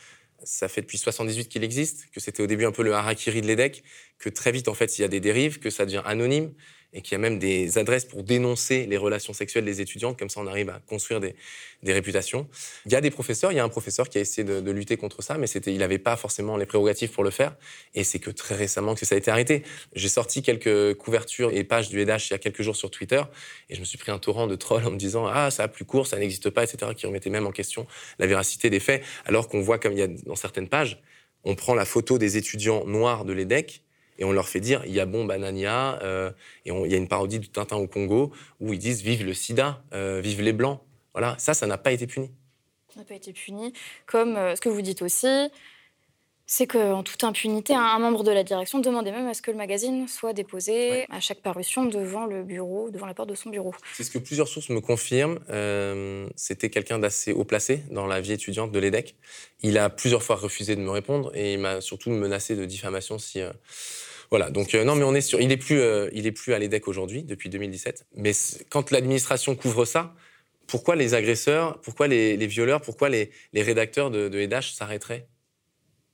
[0.41, 3.47] ça fait depuis 78 qu'il existe, que c'était au début un peu le harakiri de
[3.47, 3.83] l'EDEC,
[4.19, 6.53] que très vite, en fait, il y a des dérives, que ça devient anonyme
[6.93, 10.13] et qu'il y a même des adresses pour dénoncer les relations sexuelles des étudiants.
[10.13, 11.35] Comme ça, on arrive à construire des,
[11.83, 12.47] réputations.
[12.85, 14.97] Il y a des professeurs, il y a un professeur qui a essayé de, lutter
[14.97, 17.55] contre ça, mais il n'avait pas forcément les prérogatives pour le faire.
[17.95, 19.63] Et c'est que très récemment que ça a été arrêté.
[19.95, 23.21] J'ai sorti quelques couvertures et pages du EDH il y a quelques jours sur Twitter,
[23.69, 25.67] et je me suis pris un torrent de trolls en me disant ah ça a
[25.67, 27.87] plus court, ça n'existe pas, etc., qui remettaient même en question
[28.19, 31.01] la véracité des faits, alors qu'on voit comme il y a dans certaines pages,
[31.43, 33.81] on prend la photo des étudiants noirs de l'EDEC
[34.21, 36.29] et on leur fait dire il y a bon banania euh,
[36.65, 39.33] et il y a une parodie de Tintin au Congo où ils disent vive le
[39.33, 40.79] sida, euh, vive les blancs.
[41.13, 42.29] Voilà, ça, ça n'a pas été puni.
[42.93, 43.73] Ça n'a pas été puni.
[44.05, 45.49] Comme euh, ce que vous dites aussi,
[46.45, 49.57] c'est qu'en toute impunité, un membre de la direction demandait même à ce que le
[49.57, 53.73] magazine soit déposé à chaque parution devant le bureau, devant la porte de son bureau.
[53.93, 55.39] C'est ce que plusieurs sources me confirment.
[56.35, 59.15] C'était quelqu'un d'assez haut placé dans la vie étudiante de l'EDEC.
[59.61, 63.17] Il a plusieurs fois refusé de me répondre et il m'a surtout menacé de diffamation
[63.17, 63.41] si
[64.31, 65.41] voilà, donc euh, non, mais on est sur.
[65.41, 68.05] Il est plus, euh, il est plus à l'EDEC aujourd'hui, depuis 2017.
[68.15, 68.31] Mais
[68.69, 70.15] quand l'administration couvre ça,
[70.67, 75.27] pourquoi les agresseurs, pourquoi les, violeurs, pourquoi les, rédacteurs de, de EDH s'arrêteraient?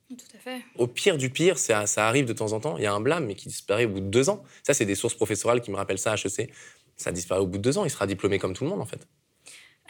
[0.08, 0.60] Tout à fait.
[0.74, 2.76] Au pire du pire, ça, ça, arrive de temps en temps.
[2.76, 4.42] Il y a un blâme, mais qui disparaît au bout de deux ans.
[4.66, 6.50] Ça, c'est des sources professorales qui me rappellent ça à HEC.
[6.96, 7.84] Ça disparaît au bout de deux ans.
[7.84, 9.06] Il sera diplômé comme tout le monde, en fait.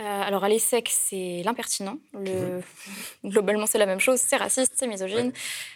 [0.01, 1.99] Euh, alors, à l'ESSEC, c'est l'impertinent.
[2.13, 2.61] Le...
[3.25, 4.21] Globalement, c'est la même chose.
[4.21, 5.33] C'est raciste, c'est misogyne,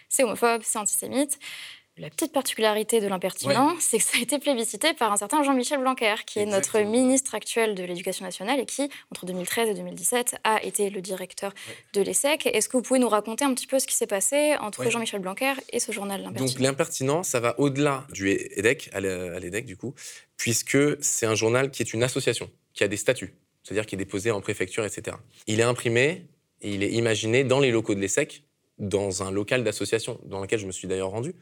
[0.09, 1.39] c'est homophobe, c'est antisémite.
[2.03, 5.79] La petite particularité de l'impertinent, c'est que ça a été plébiscité par un certain Jean-Michel
[5.79, 10.35] Blanquer, qui est notre ministre actuel de l'Éducation nationale et qui, entre 2013 et 2017,
[10.43, 11.55] a été le directeur
[11.93, 12.47] de l'ESSEC.
[12.47, 15.21] Est-ce que vous pouvez nous raconter un petit peu ce qui s'est passé entre Jean-Michel
[15.21, 16.53] Blanquer et ce journal L'Impertinent?
[16.53, 19.95] Donc l'impertinent, ça va au-delà du EDEC, à l'EDEC du coup,
[20.37, 23.99] puisque c'est un journal qui est une association, qui a des statuts, c'est-à-dire qui est
[23.99, 25.17] déposé en préfecture, etc.
[25.47, 26.27] Il est imprimé
[26.63, 28.43] et il est imaginé dans les locaux de l'ESSEC,
[28.79, 31.35] dans un local d'association dans lequel je me suis d'ailleurs rendu.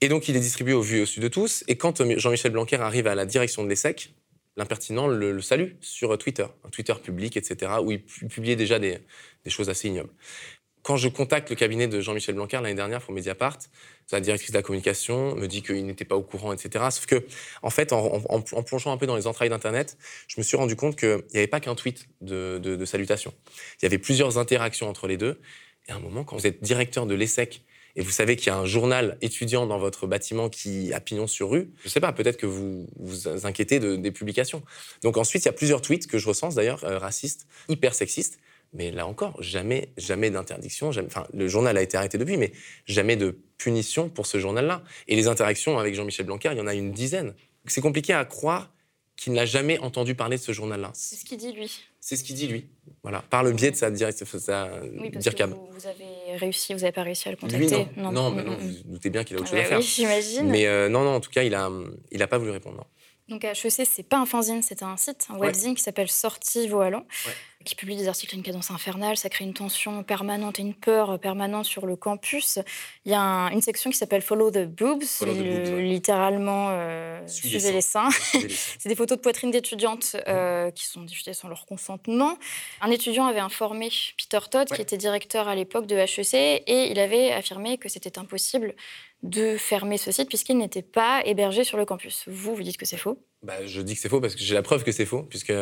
[0.00, 1.64] Et donc, il est distribué au vu et au su de tous.
[1.68, 4.14] Et quand euh, Jean-Michel Blanquer arrive à la direction de l'ESSEC,
[4.56, 9.00] l'impertinent le, salue sur Twitter, un Twitter public, etc., où il publiait déjà des,
[9.48, 10.12] choses assez ignobles.
[10.82, 13.58] Quand je contacte le cabinet de Jean-Michel Blanquer l'année dernière pour Mediapart,
[14.12, 16.84] la directrice de la communication me dit qu'il n'était pas au courant, etc.
[16.90, 17.26] Sauf que,
[17.62, 20.96] en fait, en, plongeant un peu dans les entrailles d'Internet, je me suis rendu compte
[20.96, 23.34] qu'il n'y avait pas qu'un tweet de salutation.
[23.82, 25.40] Il y avait plusieurs interactions entre les deux.
[25.88, 27.62] Et à un moment, quand vous êtes directeur de l'ESSEC
[27.94, 31.26] et vous savez qu'il y a un journal étudiant dans votre bâtiment qui a pignon
[31.26, 34.62] sur rue, je ne sais pas, peut-être que vous vous inquiétez de, des publications.
[35.02, 38.38] Donc ensuite, il y a plusieurs tweets que je recense d'ailleurs, euh, racistes, hyper sexistes.
[38.72, 40.90] Mais là encore, jamais, jamais d'interdiction.
[41.06, 42.52] Enfin, le journal a été arrêté depuis, mais
[42.84, 44.82] jamais de punition pour ce journal-là.
[45.08, 47.34] Et les interactions avec Jean-Michel Blanquer, il y en a une dizaine.
[47.66, 48.72] C'est compliqué à croire
[49.16, 50.90] qu'il n'a jamais entendu parler de ce journal-là.
[50.94, 51.80] C'est ce qu'il dit lui.
[52.00, 52.66] C'est ce qu'il dit lui.
[53.02, 56.80] Voilà, par le biais de sa, direct, sa oui, parce Que vous, avez réussi, vous
[56.80, 57.88] n'avez pas réussi à le contacter.
[57.96, 59.78] non, non, non, non, vous doutez bien qu'il a autre chose à bah faire.
[59.78, 60.46] Oui, j'imagine.
[60.48, 61.70] Mais euh, non, non, en tout cas, il a,
[62.10, 62.76] il a pas voulu répondre.
[62.76, 62.84] Non.
[63.28, 67.04] Donc HEC, c'est pas un fanzine, c'est un site, un webzine qui s'appelle Sortie Voalant,
[67.66, 69.18] qui publie des articles à une cadence infernale.
[69.18, 72.58] Ça crée une tension permanente et une peur permanente sur le campus.
[73.04, 75.22] Il y a une section qui s'appelle Follow the Boobs,
[75.76, 78.08] littéralement euh, suivez les seins.
[78.78, 82.38] c'est des photos de poitrine d'étudiantes euh, qui sont diffusées sans leur consentement.
[82.80, 86.98] Un étudiant avait informé Peter Todd, qui était directeur à l'époque de HEC, et il
[86.98, 88.74] avait affirmé que c'était impossible
[89.22, 92.24] de fermer ce site puisqu'il n'était pas hébergé sur le campus.
[92.28, 94.54] Vous, vous dites que c'est faux bah, Je dis que c'est faux parce que j'ai
[94.54, 95.52] la preuve que c'est faux, puisque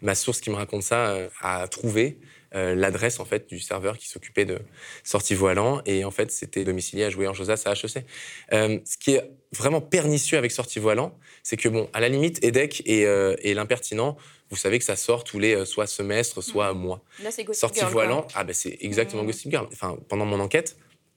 [0.00, 2.18] ma source qui me raconte ça euh, a trouvé
[2.54, 4.58] euh, l'adresse en fait du serveur qui s'occupait de
[5.04, 8.06] sortie voilant et en fait c'était domicilié à jouer en Josas à HEC.
[8.54, 12.42] Euh, ce qui est vraiment pernicieux avec sortie voilant, c'est que bon, à la limite,
[12.42, 14.16] EDEC et, l'impertinent,
[14.50, 16.78] vous savez que ça sort tous les soit semestres, soit mmh.
[16.78, 17.02] mois.
[17.22, 19.26] Là, c'est Sortie voilant, ah bah, c'est exactement mmh.
[19.26, 19.68] Gossip Girl.
[19.72, 20.76] Enfin, pendant mon enquête,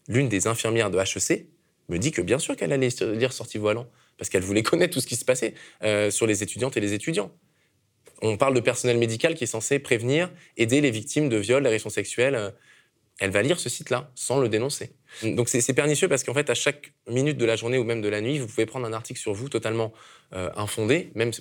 [0.10, 1.48] l'une des infirmières de HEC
[1.88, 3.88] me dit que bien sûr qu'elle allait lire Sortie Voilant,
[4.22, 6.94] parce qu'elle voulait connaître tout ce qui se passait euh, sur les étudiantes et les
[6.94, 7.32] étudiants.
[8.22, 11.90] On parle de personnel médical qui est censé prévenir, aider les victimes de viols, d'agressions
[11.90, 12.36] sexuelles.
[12.36, 12.52] Euh,
[13.20, 14.92] elle va lire ce site-là sans le dénoncer.
[15.24, 18.10] Donc c'est pernicieux parce qu'en fait, à chaque minute de la journée ou même de
[18.10, 19.92] la nuit, vous pouvez prendre un article sur vous totalement
[20.34, 21.32] euh, infondé, même,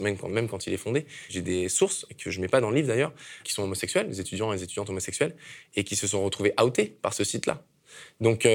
[0.48, 1.04] quand, il est fondé.
[1.28, 3.12] J'ai des sources, que je ne mets pas dans le livre d'ailleurs,
[3.44, 5.36] qui sont homosexuels, des étudiants et des étudiantes homosexuels,
[5.74, 7.62] et qui se sont retrouvés outés par ce site-là.
[8.20, 8.48] Donc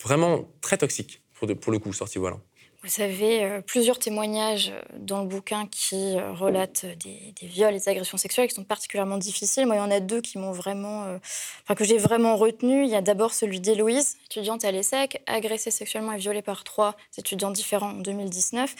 [0.00, 2.38] vraiment très toxique pour, le coup, sorti voilà.
[2.86, 7.78] Vous avez euh, plusieurs témoignages euh, dans le bouquin qui euh, relatent des, viols et
[7.78, 9.66] des agressions sexuelles qui sont particulièrement difficiles.
[9.66, 11.18] Moi, il y en a deux qui m'ont vraiment,
[11.64, 12.84] enfin, que j'ai vraiment retenu.
[12.84, 16.96] Il y a d'abord celui d'Héloïse, étudiante à l'ESSEC, agressée sexuellement et violée par trois
[17.18, 18.74] étudiants différents en 2019.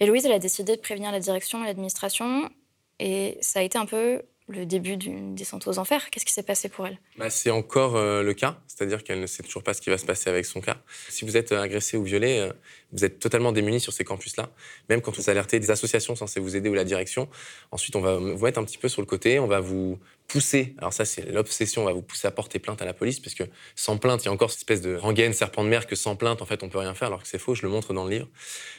[0.00, 2.50] Héloïse, elle a décidé de prévenir la direction et l'administration.
[2.98, 6.10] Et ça a été un peu le début d'une descente aux enfers.
[6.10, 6.98] Qu'est-ce qui s'est passé pour elle?
[7.18, 9.98] Bah, C'est encore euh, le cas, c'est-à-dire qu'elle ne sait toujours pas ce qui va
[9.98, 10.76] se passer avec son cas.
[11.08, 12.52] Si vous êtes agressé ou violé, euh,
[12.92, 14.50] vous êtes totalement démunis sur ces campus-là.
[14.88, 17.28] Même quand vous alertez des associations censées vous aider ou la direction,
[17.70, 19.98] ensuite on va vous mettre un petit peu sur le côté, on va vous
[20.32, 23.20] pousser, alors ça c'est l'obsession, on va vous pousser à porter plainte à la police,
[23.20, 23.44] parce que
[23.76, 26.16] sans plainte, il y a encore cette espèce de rengaine, serpent de mer, que sans
[26.16, 28.04] plainte, en fait, on peut rien faire, alors que c'est faux, je le montre dans
[28.04, 28.28] le livre.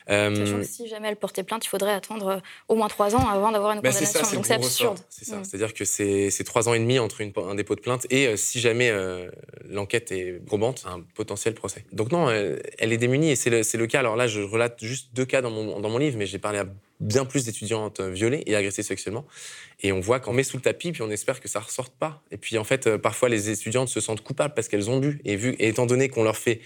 [0.10, 0.64] Euh...
[0.64, 2.38] si jamais elle portait plainte, il faudrait attendre euh,
[2.70, 5.00] au moins trois ans avant d'avoir une bah, condamnation, donc c'est absurde.
[5.10, 5.44] C'est ça, mm.
[5.46, 8.60] c'est-à-dire que c'est trois ans et demi entre un dépôt de plainte et euh, si
[8.60, 9.30] jamais euh,
[9.70, 11.86] l'enquête est probante, un potentiel procès.
[11.92, 14.00] Donc non, elle est démunie et c'est le, le, cas.
[14.00, 16.58] Alors là, je relate juste deux cas dans mon, dans mon livre, mais j'ai parlé
[16.58, 16.66] à
[17.00, 19.26] bien plus d'étudiantes violées et agressées sexuellement.
[19.82, 21.94] Et on voit qu'on met sous le tapis, puis on espère que ça ne ressorte
[21.94, 22.24] pas.
[22.32, 25.20] Et puis en fait, euh, parfois les étudiantes se sentent coupables parce qu'elles ont bu.
[25.26, 26.62] Et, vu, et étant donné qu'on leur fait,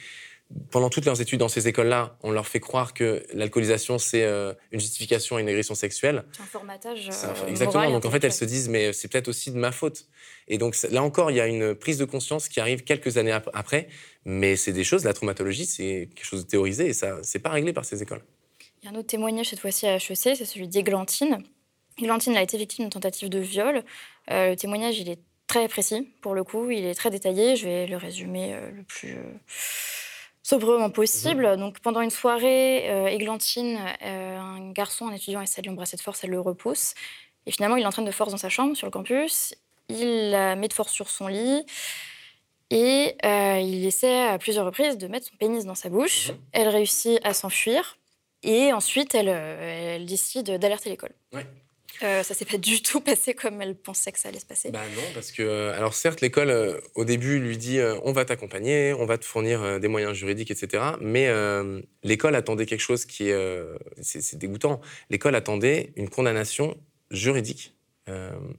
[0.72, 4.54] pendant toutes leurs études dans ces écoles-là, on leur fait croire que l'alcoolisation, c'est euh,
[4.72, 6.24] une justification à une agression sexuelle.
[6.32, 7.10] C'est un formatage.
[7.10, 7.90] Euh, exactement.
[7.90, 10.06] donc en fait, elles se disent, mais c'est peut-être aussi de ma faute.
[10.48, 13.38] Et donc là encore, il y a une prise de conscience qui arrive quelques années
[13.54, 13.88] après.
[14.26, 17.50] Mais c'est des choses, la traumatologie, c'est quelque chose de théorisé et ça, c'est pas
[17.50, 18.22] réglé par ces écoles.
[18.88, 21.44] Il y a un autre témoignage cette fois-ci à HEC, c'est celui d'Églantine.
[21.98, 23.84] Églantine a été victime d'une tentative de viol.
[24.32, 27.58] Euh, le témoignage, il est très précis pour le coup, il est très détaillé.
[27.58, 29.24] Je vais le résumer euh, le plus euh,
[30.42, 31.58] sobrement possible.
[31.58, 36.30] Donc pendant une soirée, Églantine, un garçon, un étudiant, essaie de l'embrasser de force, elle
[36.30, 36.94] le repousse.
[37.46, 39.54] Et finalement, il l'entraîne de force dans sa chambre sur le campus.
[39.90, 41.66] Il la met de force sur son lit.
[42.70, 46.30] Et il essaie à plusieurs reprises de mettre son pénis dans sa bouche.
[46.30, 46.38] Mhm.
[46.54, 47.98] Elle réussit à s'enfuir.
[48.44, 51.14] Et ensuite, elle, euh, elle décide d'alerter l'école.
[51.34, 51.46] Ouais.
[52.04, 54.70] Euh, ça s'est pas du tout passé comme elle pensait que ça allait se passer.
[54.72, 58.12] Bah non, parce que, euh, alors certes, l'école, euh, au début, lui dit euh, on
[58.12, 60.84] va t'accompagner, on va te fournir des moyens juridiques, etc.
[61.02, 61.28] Mais
[62.04, 63.64] l'école attendait quelque chose qui est.
[64.02, 64.82] c'est dégoûtant.
[65.10, 66.78] L'école attendait une condamnation
[67.12, 67.76] juridique,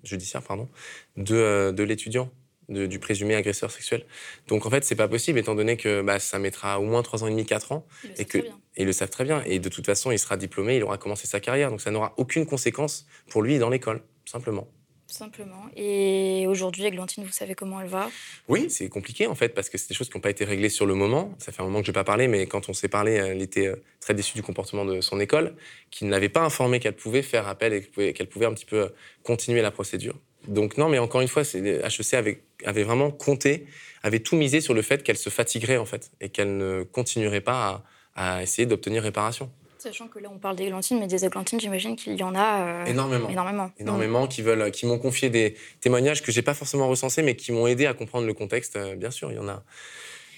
[0.02, 0.68] judiciaire, pardon,
[1.16, 2.30] de, de l'étudiant.
[2.68, 4.04] De- du présumé agresseur sexuel.
[4.46, 7.24] Donc en fait, c'est pas possible étant donné que bah, ça mettra au moins 3
[7.24, 7.86] ans et demi, 4 ans.
[8.04, 8.58] Ils le Et savent que, très bien.
[8.76, 9.42] et ils le savent très bien.
[9.46, 11.70] Et de toute façon, il sera diplômé, il aura commencé sa carrière.
[11.70, 14.68] Donc ça n'aura aucune conséquence pour lui dans l'école, simplement.
[15.10, 15.64] Simplement.
[15.74, 18.10] Et aujourd'hui, Églantine, vous savez comment elle va?
[18.46, 20.68] Oui, c'est compliqué en fait, parce que c'est des choses qui n'ont pas été réglées
[20.68, 21.34] sur le moment.
[21.38, 23.40] Ça fait un moment que je n'ai pas parlé, mais quand on s'est parlé, elle
[23.40, 25.54] était euh, très déçue du comportement de son école,
[25.90, 28.52] qui ne l'avait pas informé qu'elle pouvait faire appel et qu'elle pouvait, qu'elle pouvait un
[28.52, 28.88] petit peu euh,
[29.22, 30.14] continuer la procédure.
[30.46, 33.66] Donc non, mais encore une fois, HEC avait, avait vraiment compté,
[34.02, 37.40] avait tout misé sur le fait qu'elle se fatiguerait en fait, et qu'elle ne continuerait
[37.40, 39.50] pas à, à essayer d'obtenir réparation.
[39.78, 42.84] Sachant que là, on parle d'Églantine, mais des Églantines, j'imagine qu'il y en a euh,
[42.86, 43.28] Énormément.
[43.28, 43.70] énormément.
[43.78, 47.52] énormément, qui veulent, qui m'ont confié des témoignages que j'ai pas forcément recensés, mais qui
[47.52, 48.74] m'ont aidé à comprendre le contexte.
[48.74, 49.62] Euh, Bien sûr, il y en a,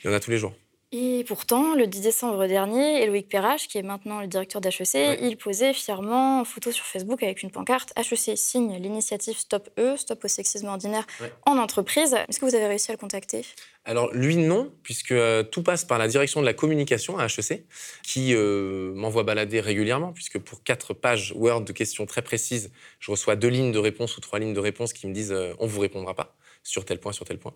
[0.05, 0.53] il y en a tous les jours.
[0.93, 5.37] Et pourtant, le 10 décembre dernier, Éloïc Perrache, qui est maintenant le directeur d'HEC, il
[5.37, 10.25] posait fièrement en photo sur Facebook avec une pancarte HEC signe l'initiative Stop E, Stop
[10.25, 11.07] au sexisme ordinaire
[11.47, 12.17] en entreprise.
[12.29, 13.47] Est-ce que vous avez réussi à le contacter?
[13.85, 17.65] Alors lui non, puisque euh, tout passe par la direction de la communication à HEC,
[18.03, 23.13] qui euh, m'envoie balader régulièrement, puisque pour quatre pages Word de questions très précises, je
[23.13, 25.69] reçois deux lignes de réponse ou trois lignes de réponse qui me disent euh, on
[25.69, 27.55] vous répondra pas sur tel point, sur tel point.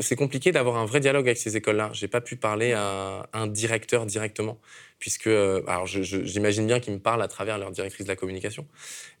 [0.00, 1.90] C'est compliqué d'avoir un vrai dialogue avec ces écoles-là.
[1.92, 4.60] J'ai pas pu parler à un directeur directement,
[4.98, 8.66] puisque euh, alors j'imagine bien qu'ils me parlent à travers leur directrice de la communication,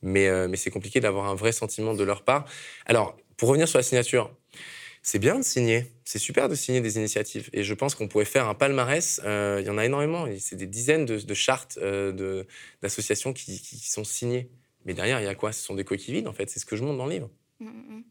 [0.02, 2.44] mais, euh, mais c'est compliqué d'avoir un vrai sentiment de leur part.
[2.86, 4.34] Alors pour revenir sur la signature,
[5.02, 5.86] c'est bien de signer.
[6.04, 7.50] C'est super de signer des initiatives.
[7.52, 9.20] Et je pense qu'on pourrait faire un palmarès.
[9.24, 10.28] Euh, Il y en a énormément.
[10.38, 11.76] C'est des dizaines de, chartes
[12.82, 14.48] d'associations qui, qui sont signées.
[14.84, 15.52] Mais derrière, il y a quoi?
[15.52, 16.50] Ce sont des coquilles vides, en fait.
[16.50, 17.30] C'est ce que je montre dans le livre.
[17.62, 18.02] Mm, mm.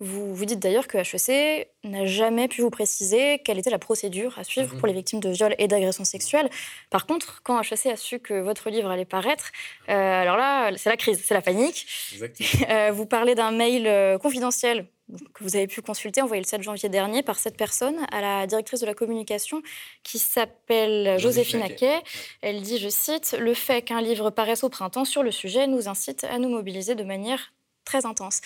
[0.00, 4.38] Vous, vous dites d'ailleurs que HEC n'a jamais pu vous préciser quelle était la procédure
[4.38, 6.50] à suivre pour les victimes de viols et d'agressions sexuelles.
[6.90, 9.52] Par contre, quand HEC a su que votre livre allait paraître,
[9.88, 11.86] euh, alors là, c'est la crise, c'est la panique.
[12.68, 14.86] Euh, vous parlez d'un mail euh, confidentiel
[15.34, 18.46] que vous avez pu consulter, envoyé le 7 janvier dernier par cette personne à la
[18.46, 19.62] directrice de la communication
[20.02, 22.02] qui s'appelle Joséphine Joséphine Haquet.
[22.42, 25.88] Elle dit, je cite, Le fait qu'un livre paraisse au printemps sur le sujet nous
[25.88, 27.52] incite à nous mobiliser de manière
[27.86, 28.42] très intense.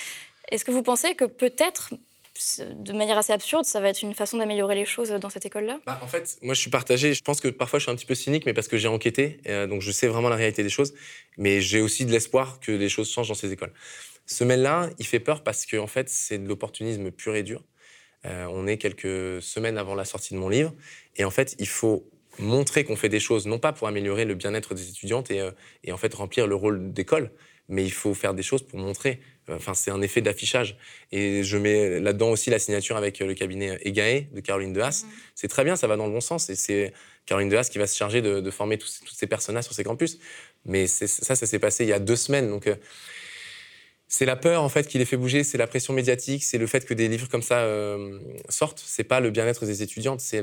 [0.48, 1.92] Est-ce que vous pensez que peut-être,
[2.58, 5.80] de manière assez absurde, ça va être une façon d'améliorer les choses dans cette école-là?
[5.86, 7.14] Bah, en fait, moi, je suis partagé.
[7.14, 9.40] Je pense que parfois, je suis un petit peu cynique, mais parce que j'ai enquêté.
[9.46, 10.94] euh, donc, je sais vraiment la réalité des choses.
[11.36, 13.72] Mais j'ai aussi de l'espoir que les choses changent dans ces écoles.
[14.26, 17.62] Ce mail-là, il fait peur parce qu'en en fait, c'est de l'opportunisme pur et dur.
[18.26, 20.72] Euh, on est quelques semaines avant la sortie de mon livre.
[21.16, 24.34] Et en fait, il faut montrer qu'on fait des choses, non pas pour améliorer le
[24.34, 25.50] bien-être des étudiantes et, euh,
[25.84, 27.30] et en fait remplir le rôle d'école,
[27.70, 29.20] mais il faut faire des choses pour montrer.
[29.48, 30.76] Enfin, c'est un effet d'affichage.
[31.10, 35.04] Et je mets là-dedans aussi la signature avec euh, le cabinet EGAE de Caroline Dehaas.
[35.34, 36.50] C'est très bien, ça va dans le bon sens.
[36.50, 36.92] Et c'est
[37.26, 39.84] Caroline Dehaas qui va se charger de, de former tous, toutes ces personnes-là sur ces
[39.84, 40.18] campus.
[40.66, 42.48] Mais ça, ça s'est passé il y a deux semaines.
[42.48, 42.76] Donc, euh,
[44.20, 46.66] c'est la peur en fait qui les fait bouger, c'est la pression médiatique, c'est le
[46.66, 48.18] fait que des livres comme ça euh,
[48.50, 48.82] sortent.
[48.84, 50.42] C'est pas le bien-être des étudiantes, c'est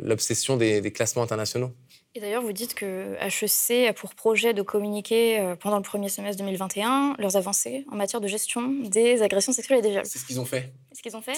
[0.00, 1.72] l'obsession des, des classements internationaux.
[2.14, 6.08] Et d'ailleurs, vous dites que HEC a pour projet de communiquer euh, pendant le premier
[6.08, 10.06] semestre 2021 leurs avancées en matière de gestion des agressions sexuelles et des viols.
[10.06, 10.72] C'est ce qu'ils ont fait.
[10.92, 11.32] C'est ce qu'ils ont fait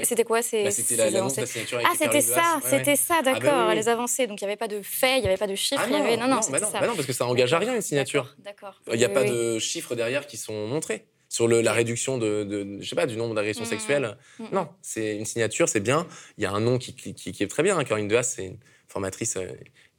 [0.00, 2.20] Et c'était quoi ces, Bah, c'était la- l'annonce avancées de la signature avec Ah, c'était
[2.22, 2.70] ça, ouais.
[2.78, 3.76] c'était ça, Ah bah d'accord, oui, oui.
[3.76, 4.26] les avancées.
[4.26, 5.94] Donc il n'y avait pas de faits, il n'y avait pas de chiffres, Ah y
[5.94, 6.16] avait.
[6.16, 6.80] Non, non, bah non, ça.
[6.80, 8.34] bah non, parce que ça engage à rien une signature.
[8.38, 8.80] D'accord.
[8.90, 9.30] Il n'y a Oui, pas oui.
[9.30, 11.04] de chiffres derrière qui sont montrés
[11.34, 13.68] sur le- la réduction de, de- je sais pas, du nombre d'agressions Mhm.
[13.70, 14.16] sexuelles.
[14.38, 14.46] Mhm.
[14.52, 16.06] Non, c'est une signature, c'est bien.
[16.38, 17.76] Il y a un nom qui, qui, qui- qui est très bien.
[17.76, 17.82] hein.
[17.84, 19.48] Caroline Dehaas, c'est une formatrice euh,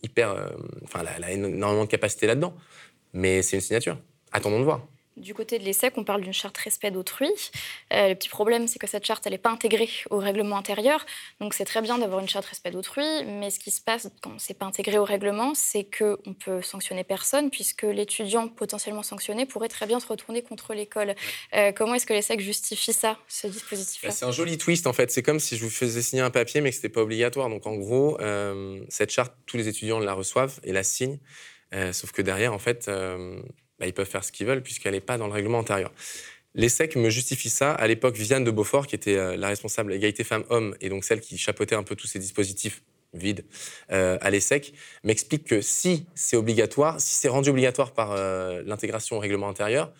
[0.01, 0.31] hyper.
[0.31, 0.47] euh,
[0.85, 2.55] Enfin, elle, a- elle a énormément de capacité là-dedans.
[3.11, 3.97] Mais c'est une signature.
[4.31, 4.87] Attendons de voir.
[5.17, 7.29] Du côté de l'ESSEC, on parle d'une charte respect d'autrui.
[7.93, 11.05] Euh, le petit problème, c'est que cette charte, elle n'est pas intégrée au règlement intérieur.
[11.39, 14.37] Donc c'est très bien d'avoir une charte respect d'autrui, mais ce qui se passe quand
[14.39, 19.69] c'est pas intégré au règlement, c'est qu'on peut sanctionner personne, puisque l'étudiant potentiellement sanctionné pourrait
[19.69, 21.15] très bien se retourner contre l'école.
[21.55, 24.93] Euh, comment est-ce que l'ESSEC justifie ça, ce dispositif-là Bah, c'est un joli twist en
[24.93, 25.11] fait.
[25.11, 27.47] C'est comme si je vous faisais signer un papier mais que c'était pas obligatoire.
[27.47, 31.19] Donc en gros, euh, cette charte, tous les étudiants la reçoivent et la signent.
[31.91, 32.89] Sauf que derrière, en fait,
[33.79, 35.91] bah, ils peuvent faire ce qu'ils veulent puisqu'elle n'est pas dans le règlement intérieur.
[36.55, 37.73] L'ESSEC me justifie ça.
[37.73, 41.19] À l'époque, Viviane de Beaufort, qui était euh, la responsable égalité femmes-hommes et donc celle
[41.19, 42.81] qui chapeautait un peu tous ces dispositifs
[43.13, 43.45] vides
[43.91, 49.17] euh, à l'ESSEC, m'explique que si c'est obligatoire, si c'est rendu obligatoire par euh, l'intégration
[49.17, 49.91] au règlement intérieur,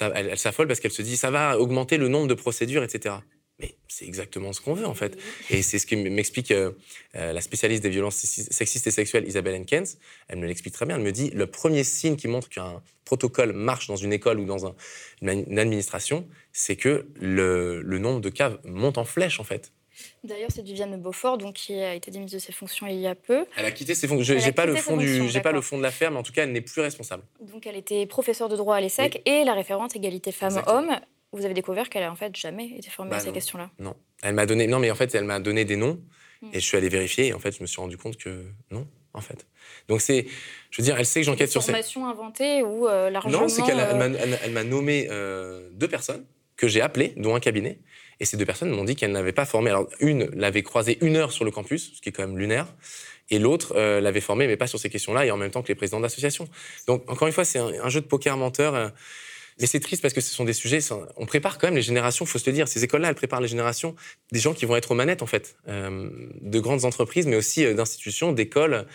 [0.00, 3.16] elle, elle s'affole parce qu'elle se dit ça va augmenter le nombre de procédures, etc.
[3.60, 5.18] Mais c'est exactement ce qu'on veut, en fait.
[5.50, 6.72] Et c'est ce que m'explique euh,
[7.14, 9.98] euh, la spécialiste des violences sexistes et sexuelles, Isabelle Henkens.
[10.28, 10.96] Elle me l'explique très bien.
[10.96, 14.44] Elle me dit le premier signe qui montre qu'un protocole marche dans une école ou
[14.44, 14.74] dans un,
[15.22, 19.72] une administration, c'est que le, le nombre de cas monte en flèche, en fait.
[20.24, 23.14] D'ailleurs, c'est Viviane Beaufort, donc, qui a été démise de ses fonctions il y a
[23.14, 23.46] peu.
[23.56, 24.38] Elle a quitté ses fonctions.
[24.38, 26.44] Je n'ai pas, le fond du, pas le fond de l'affaire, mais en tout cas,
[26.44, 27.22] elle n'est plus responsable.
[27.40, 30.98] Donc, elle était professeure de droit à l'ESSEC et la référente égalité femmes-hommes
[31.32, 33.70] vous avez découvert qu'elle a en fait jamais été formée à bah ces questions-là.
[33.78, 34.66] Non, elle m'a donné.
[34.66, 36.00] Non, mais en fait, elle m'a donné des noms
[36.42, 36.48] hmm.
[36.52, 37.28] et je suis allé vérifier.
[37.28, 39.46] Et en fait, je me suis rendu compte que non, en fait.
[39.88, 40.26] Donc c'est,
[40.70, 41.72] je veux dire, elle sait que j'enquête sur ça.
[41.72, 43.42] Formation inventée ou euh, largement.
[43.42, 46.24] Non, c'est qu'elle euh, m'a nommé euh, deux personnes
[46.56, 47.78] que j'ai appelées, dont un cabinet.
[48.18, 49.70] Et ces deux personnes m'ont dit qu'elles n'avaient pas formé.
[49.70, 52.66] Alors une l'avait croisée une heure sur le campus, ce qui est quand même lunaire.
[53.30, 55.76] Et l'autre l'avait formée, mais pas sur ces questions-là, et en même temps que les
[55.76, 56.48] présidents d'associations.
[56.88, 58.92] Donc, encore une fois, c'est un, un, jeu de poker menteur.
[59.60, 60.80] Mais c'est triste parce que ce sont des sujets.
[61.16, 62.66] On prépare quand même les générations, il faut se le dire.
[62.66, 63.94] Ces écoles-là, elles préparent les générations
[64.32, 66.08] des gens qui vont être aux manettes, en fait, euh,
[66.40, 68.86] de grandes entreprises, mais aussi euh, d'institutions, d'écoles.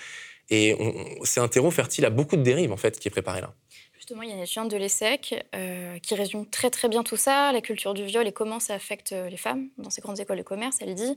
[0.49, 0.78] Et
[1.23, 3.54] c'est un terreau fertile à beaucoup de dérives, en fait, qui est préparé là.
[3.95, 7.17] Justement, il y a une étudiante de l'ESSEC euh, qui résume très très bien tout
[7.17, 10.38] ça, la culture du viol et comment ça affecte les femmes dans ces grandes écoles
[10.38, 10.78] de commerce.
[10.82, 11.15] Elle dit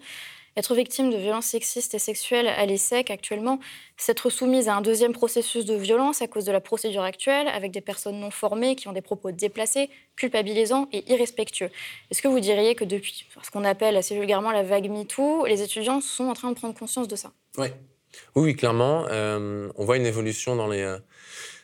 [0.59, 3.61] être victime de violences sexistes et sexuelles à l'ESSEC actuellement,
[3.97, 7.47] c'est être soumise à un deuxième processus de violence à cause de la procédure actuelle,
[7.49, 11.71] avec des personnes non formées qui ont des propos déplacés, culpabilisants et irrespectueux.
[12.11, 15.63] Est-ce que vous diriez que depuis ce qu'on appelle assez vulgairement la vague MeToo, les
[15.63, 17.33] étudiants sont en train de prendre conscience de ça?
[17.57, 17.69] Oui,
[18.35, 19.07] oui, clairement.
[19.11, 20.99] Euh, on voit une évolution dans les...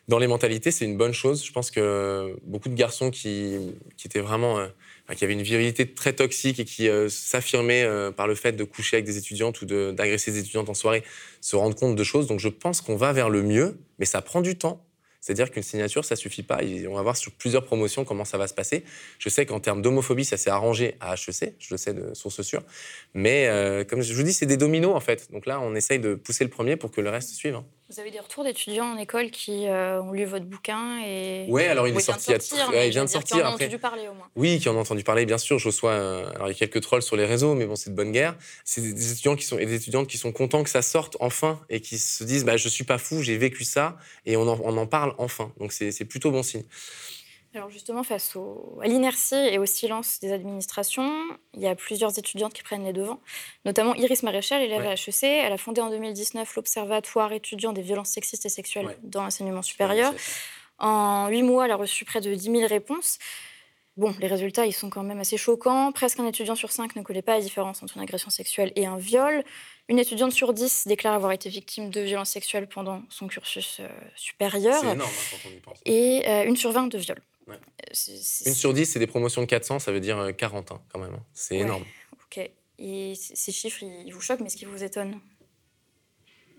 [0.06, 1.42] Dans les mentalités, c'est une bonne chose.
[1.42, 4.68] Je pense que beaucoup de garçons qui, qui étaient vraiment euh,
[5.14, 8.64] qui avait une virilité très toxique et qui euh, s'affirmait euh, par le fait de
[8.64, 11.02] coucher avec des étudiantes ou d'agresser des étudiantes en soirée,
[11.42, 12.26] se rendre compte de choses.
[12.26, 14.84] Donc je pense qu'on va vers le mieux, mais ça prend du temps.
[15.24, 16.60] C'est-à-dire qu'une signature, ça suffit pas.
[16.86, 18.84] On va voir sur plusieurs promotions comment ça va se passer.
[19.18, 22.42] Je sais qu'en termes d'homophobie, ça s'est arrangé à HEC, je le sais de source
[22.42, 22.62] sûre.
[23.14, 25.32] Mais euh, comme je vous dis, c'est des dominos en fait.
[25.32, 27.54] Donc là, on essaye de pousser le premier pour que le reste suive.
[27.54, 27.64] Hein.
[27.90, 31.66] Vous avez des retours d'étudiants en école qui euh, ont lu votre bouquin et ouais,
[31.66, 32.32] alors il est sorti.
[32.32, 33.36] Il vient de sortir.
[33.36, 34.26] Qui en ont entendu parler au moins.
[34.36, 35.58] Oui, qui en ont entendu parler, bien sûr.
[35.58, 35.90] Je reçois.
[35.90, 38.10] Euh, alors il y a quelques trolls sur les réseaux, mais bon, c'est de bonne
[38.10, 38.36] guerre.
[38.64, 41.60] C'est des étudiants qui sont et des étudiantes qui sont contents que ça sorte enfin
[41.68, 44.58] et qui se disent, bah je suis pas fou, j'ai vécu ça et on en,
[44.64, 45.52] on en parle enfin.
[45.58, 46.64] Donc c'est plutôt bon signe.
[47.54, 48.36] Alors justement, face
[48.82, 51.12] à l'inertie et au silence des administrations,
[51.54, 53.20] il y a plusieurs étudiantes qui prennent les devants,
[53.64, 55.22] notamment Iris Maréchal, élève à HEC.
[55.22, 60.12] Elle a fondé en 2019 l'Observatoire étudiant des violences sexistes et sexuelles dans l'enseignement supérieur.
[60.78, 63.18] En huit mois, elle a reçu près de 10 000 réponses.
[63.96, 65.92] Bon, les résultats, ils sont quand même assez choquants.
[65.92, 68.86] Presque un étudiant sur cinq ne connaît pas la différence entre une agression sexuelle et
[68.86, 69.44] un viol.
[69.88, 73.88] Une étudiante sur dix déclare avoir été victime de violences sexuelles pendant son cursus euh,
[74.16, 74.80] supérieur.
[74.80, 75.78] C'est énorme hein, quand on y pense.
[75.84, 77.22] Et euh, une sur vingt de viols.
[77.48, 80.98] Une sur 10, c'est des promotions de 400, ça veut dire 40 euh, ans quand
[80.98, 81.14] même.
[81.14, 81.24] Hein.
[81.32, 81.84] C'est énorme.
[82.24, 82.50] Ok.
[82.78, 85.20] Et ces chiffres, ils vous choquent, mais est-ce qu'ils vous étonnent?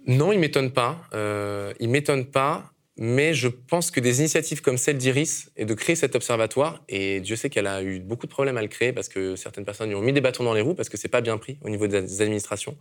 [0.07, 1.01] Non, ils ne m'étonnent pas.
[1.13, 5.73] Euh, ils m'étonnent pas, mais je pense que des initiatives comme celle d'Iris et de
[5.73, 8.93] créer cet observatoire, et Dieu sait qu'elle a eu beaucoup de problèmes à le créer
[8.93, 11.09] parce que certaines personnes lui ont mis des bâtons dans les roues parce que c'est
[11.09, 12.77] pas bien pris au niveau des administrations.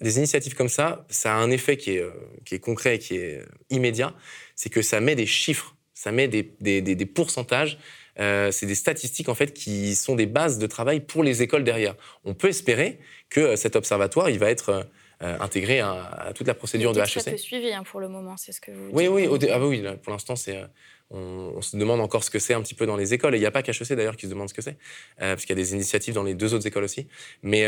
[0.00, 2.12] Des initiatives comme ça, ça a un effet qui est, euh,
[2.44, 4.14] qui est concret et qui est immédiat,
[4.54, 7.76] c'est que ça met des chiffres ça met des, des, pourcentages.
[8.20, 11.64] Euh, c'est des statistiques en fait qui sont des bases de travail pour les écoles
[11.64, 11.96] derrière.
[12.24, 14.86] On peut espérer que euh, cet observatoire, il va être
[15.22, 17.20] euh, intégré à, toute la procédure de HEC.
[17.20, 18.90] Ça peut suivre hein, pour le moment, c'est ce que vous.
[18.92, 19.82] Oui, oui, ah, bah oui.
[20.00, 20.62] pour l'instant, c'est.
[21.10, 23.34] On, se demande encore ce que c'est un petit peu dans les écoles.
[23.34, 24.76] Et il n'y a pas qu'HEC d'ailleurs qui se demande ce que c'est,
[25.18, 27.08] parce qu'il y a des initiatives dans les deux autres écoles aussi.
[27.42, 27.64] Mais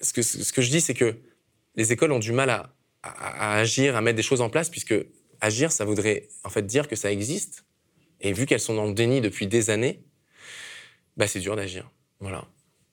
[0.00, 1.16] ce, que, ce que je dis, c'est que
[1.74, 2.70] les écoles ont du mal à,
[3.02, 4.94] à, agir, à mettre des choses en place, puisque
[5.42, 7.64] agir, ça voudrait en fait dire que ça existe.
[8.20, 10.02] Et vu qu'elles sont dans le déni depuis des années,
[11.16, 11.90] bah, c'est dur d'agir.
[12.20, 12.44] Voilà.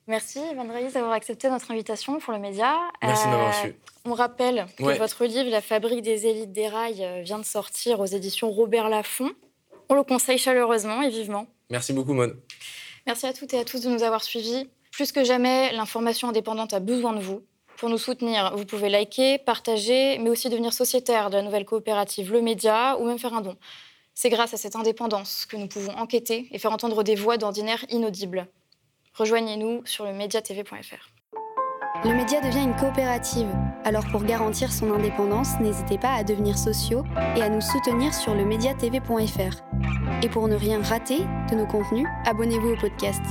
[0.08, 2.76] Merci, Van d'avoir accepté notre invitation pour le média.
[3.04, 3.76] Merci de m'avoir reçu.
[4.06, 8.00] On rappelle que votre livre, La fabrique des élites des rails, euh, vient de sortir
[8.00, 9.32] aux éditions Robert Laffont.
[9.88, 11.46] On le conseille chaleureusement et vivement.
[11.70, 12.42] Merci beaucoup, Maud.
[13.06, 14.68] Merci à toutes et à tous de nous avoir suivis.
[14.92, 17.44] Plus que jamais, l'information indépendante a besoin de vous.
[17.80, 22.34] Pour nous soutenir, vous pouvez liker, partager, mais aussi devenir sociétaire de la nouvelle coopérative
[22.34, 23.56] Le Média ou même faire un don.
[24.14, 27.86] C'est grâce à cette indépendance que nous pouvons enquêter et faire entendre des voix d'ordinaire
[27.88, 28.48] inaudibles.
[29.14, 31.10] Rejoignez-nous sur le mediatv.fr.
[32.04, 33.50] Le média devient une coopérative,
[33.86, 37.06] alors pour garantir son indépendance, n'hésitez pas à devenir sociaux
[37.38, 39.64] et à nous soutenir sur le mediatv.fr.
[40.22, 43.22] Et pour ne rien rater de nos contenus, abonnez-vous au podcast.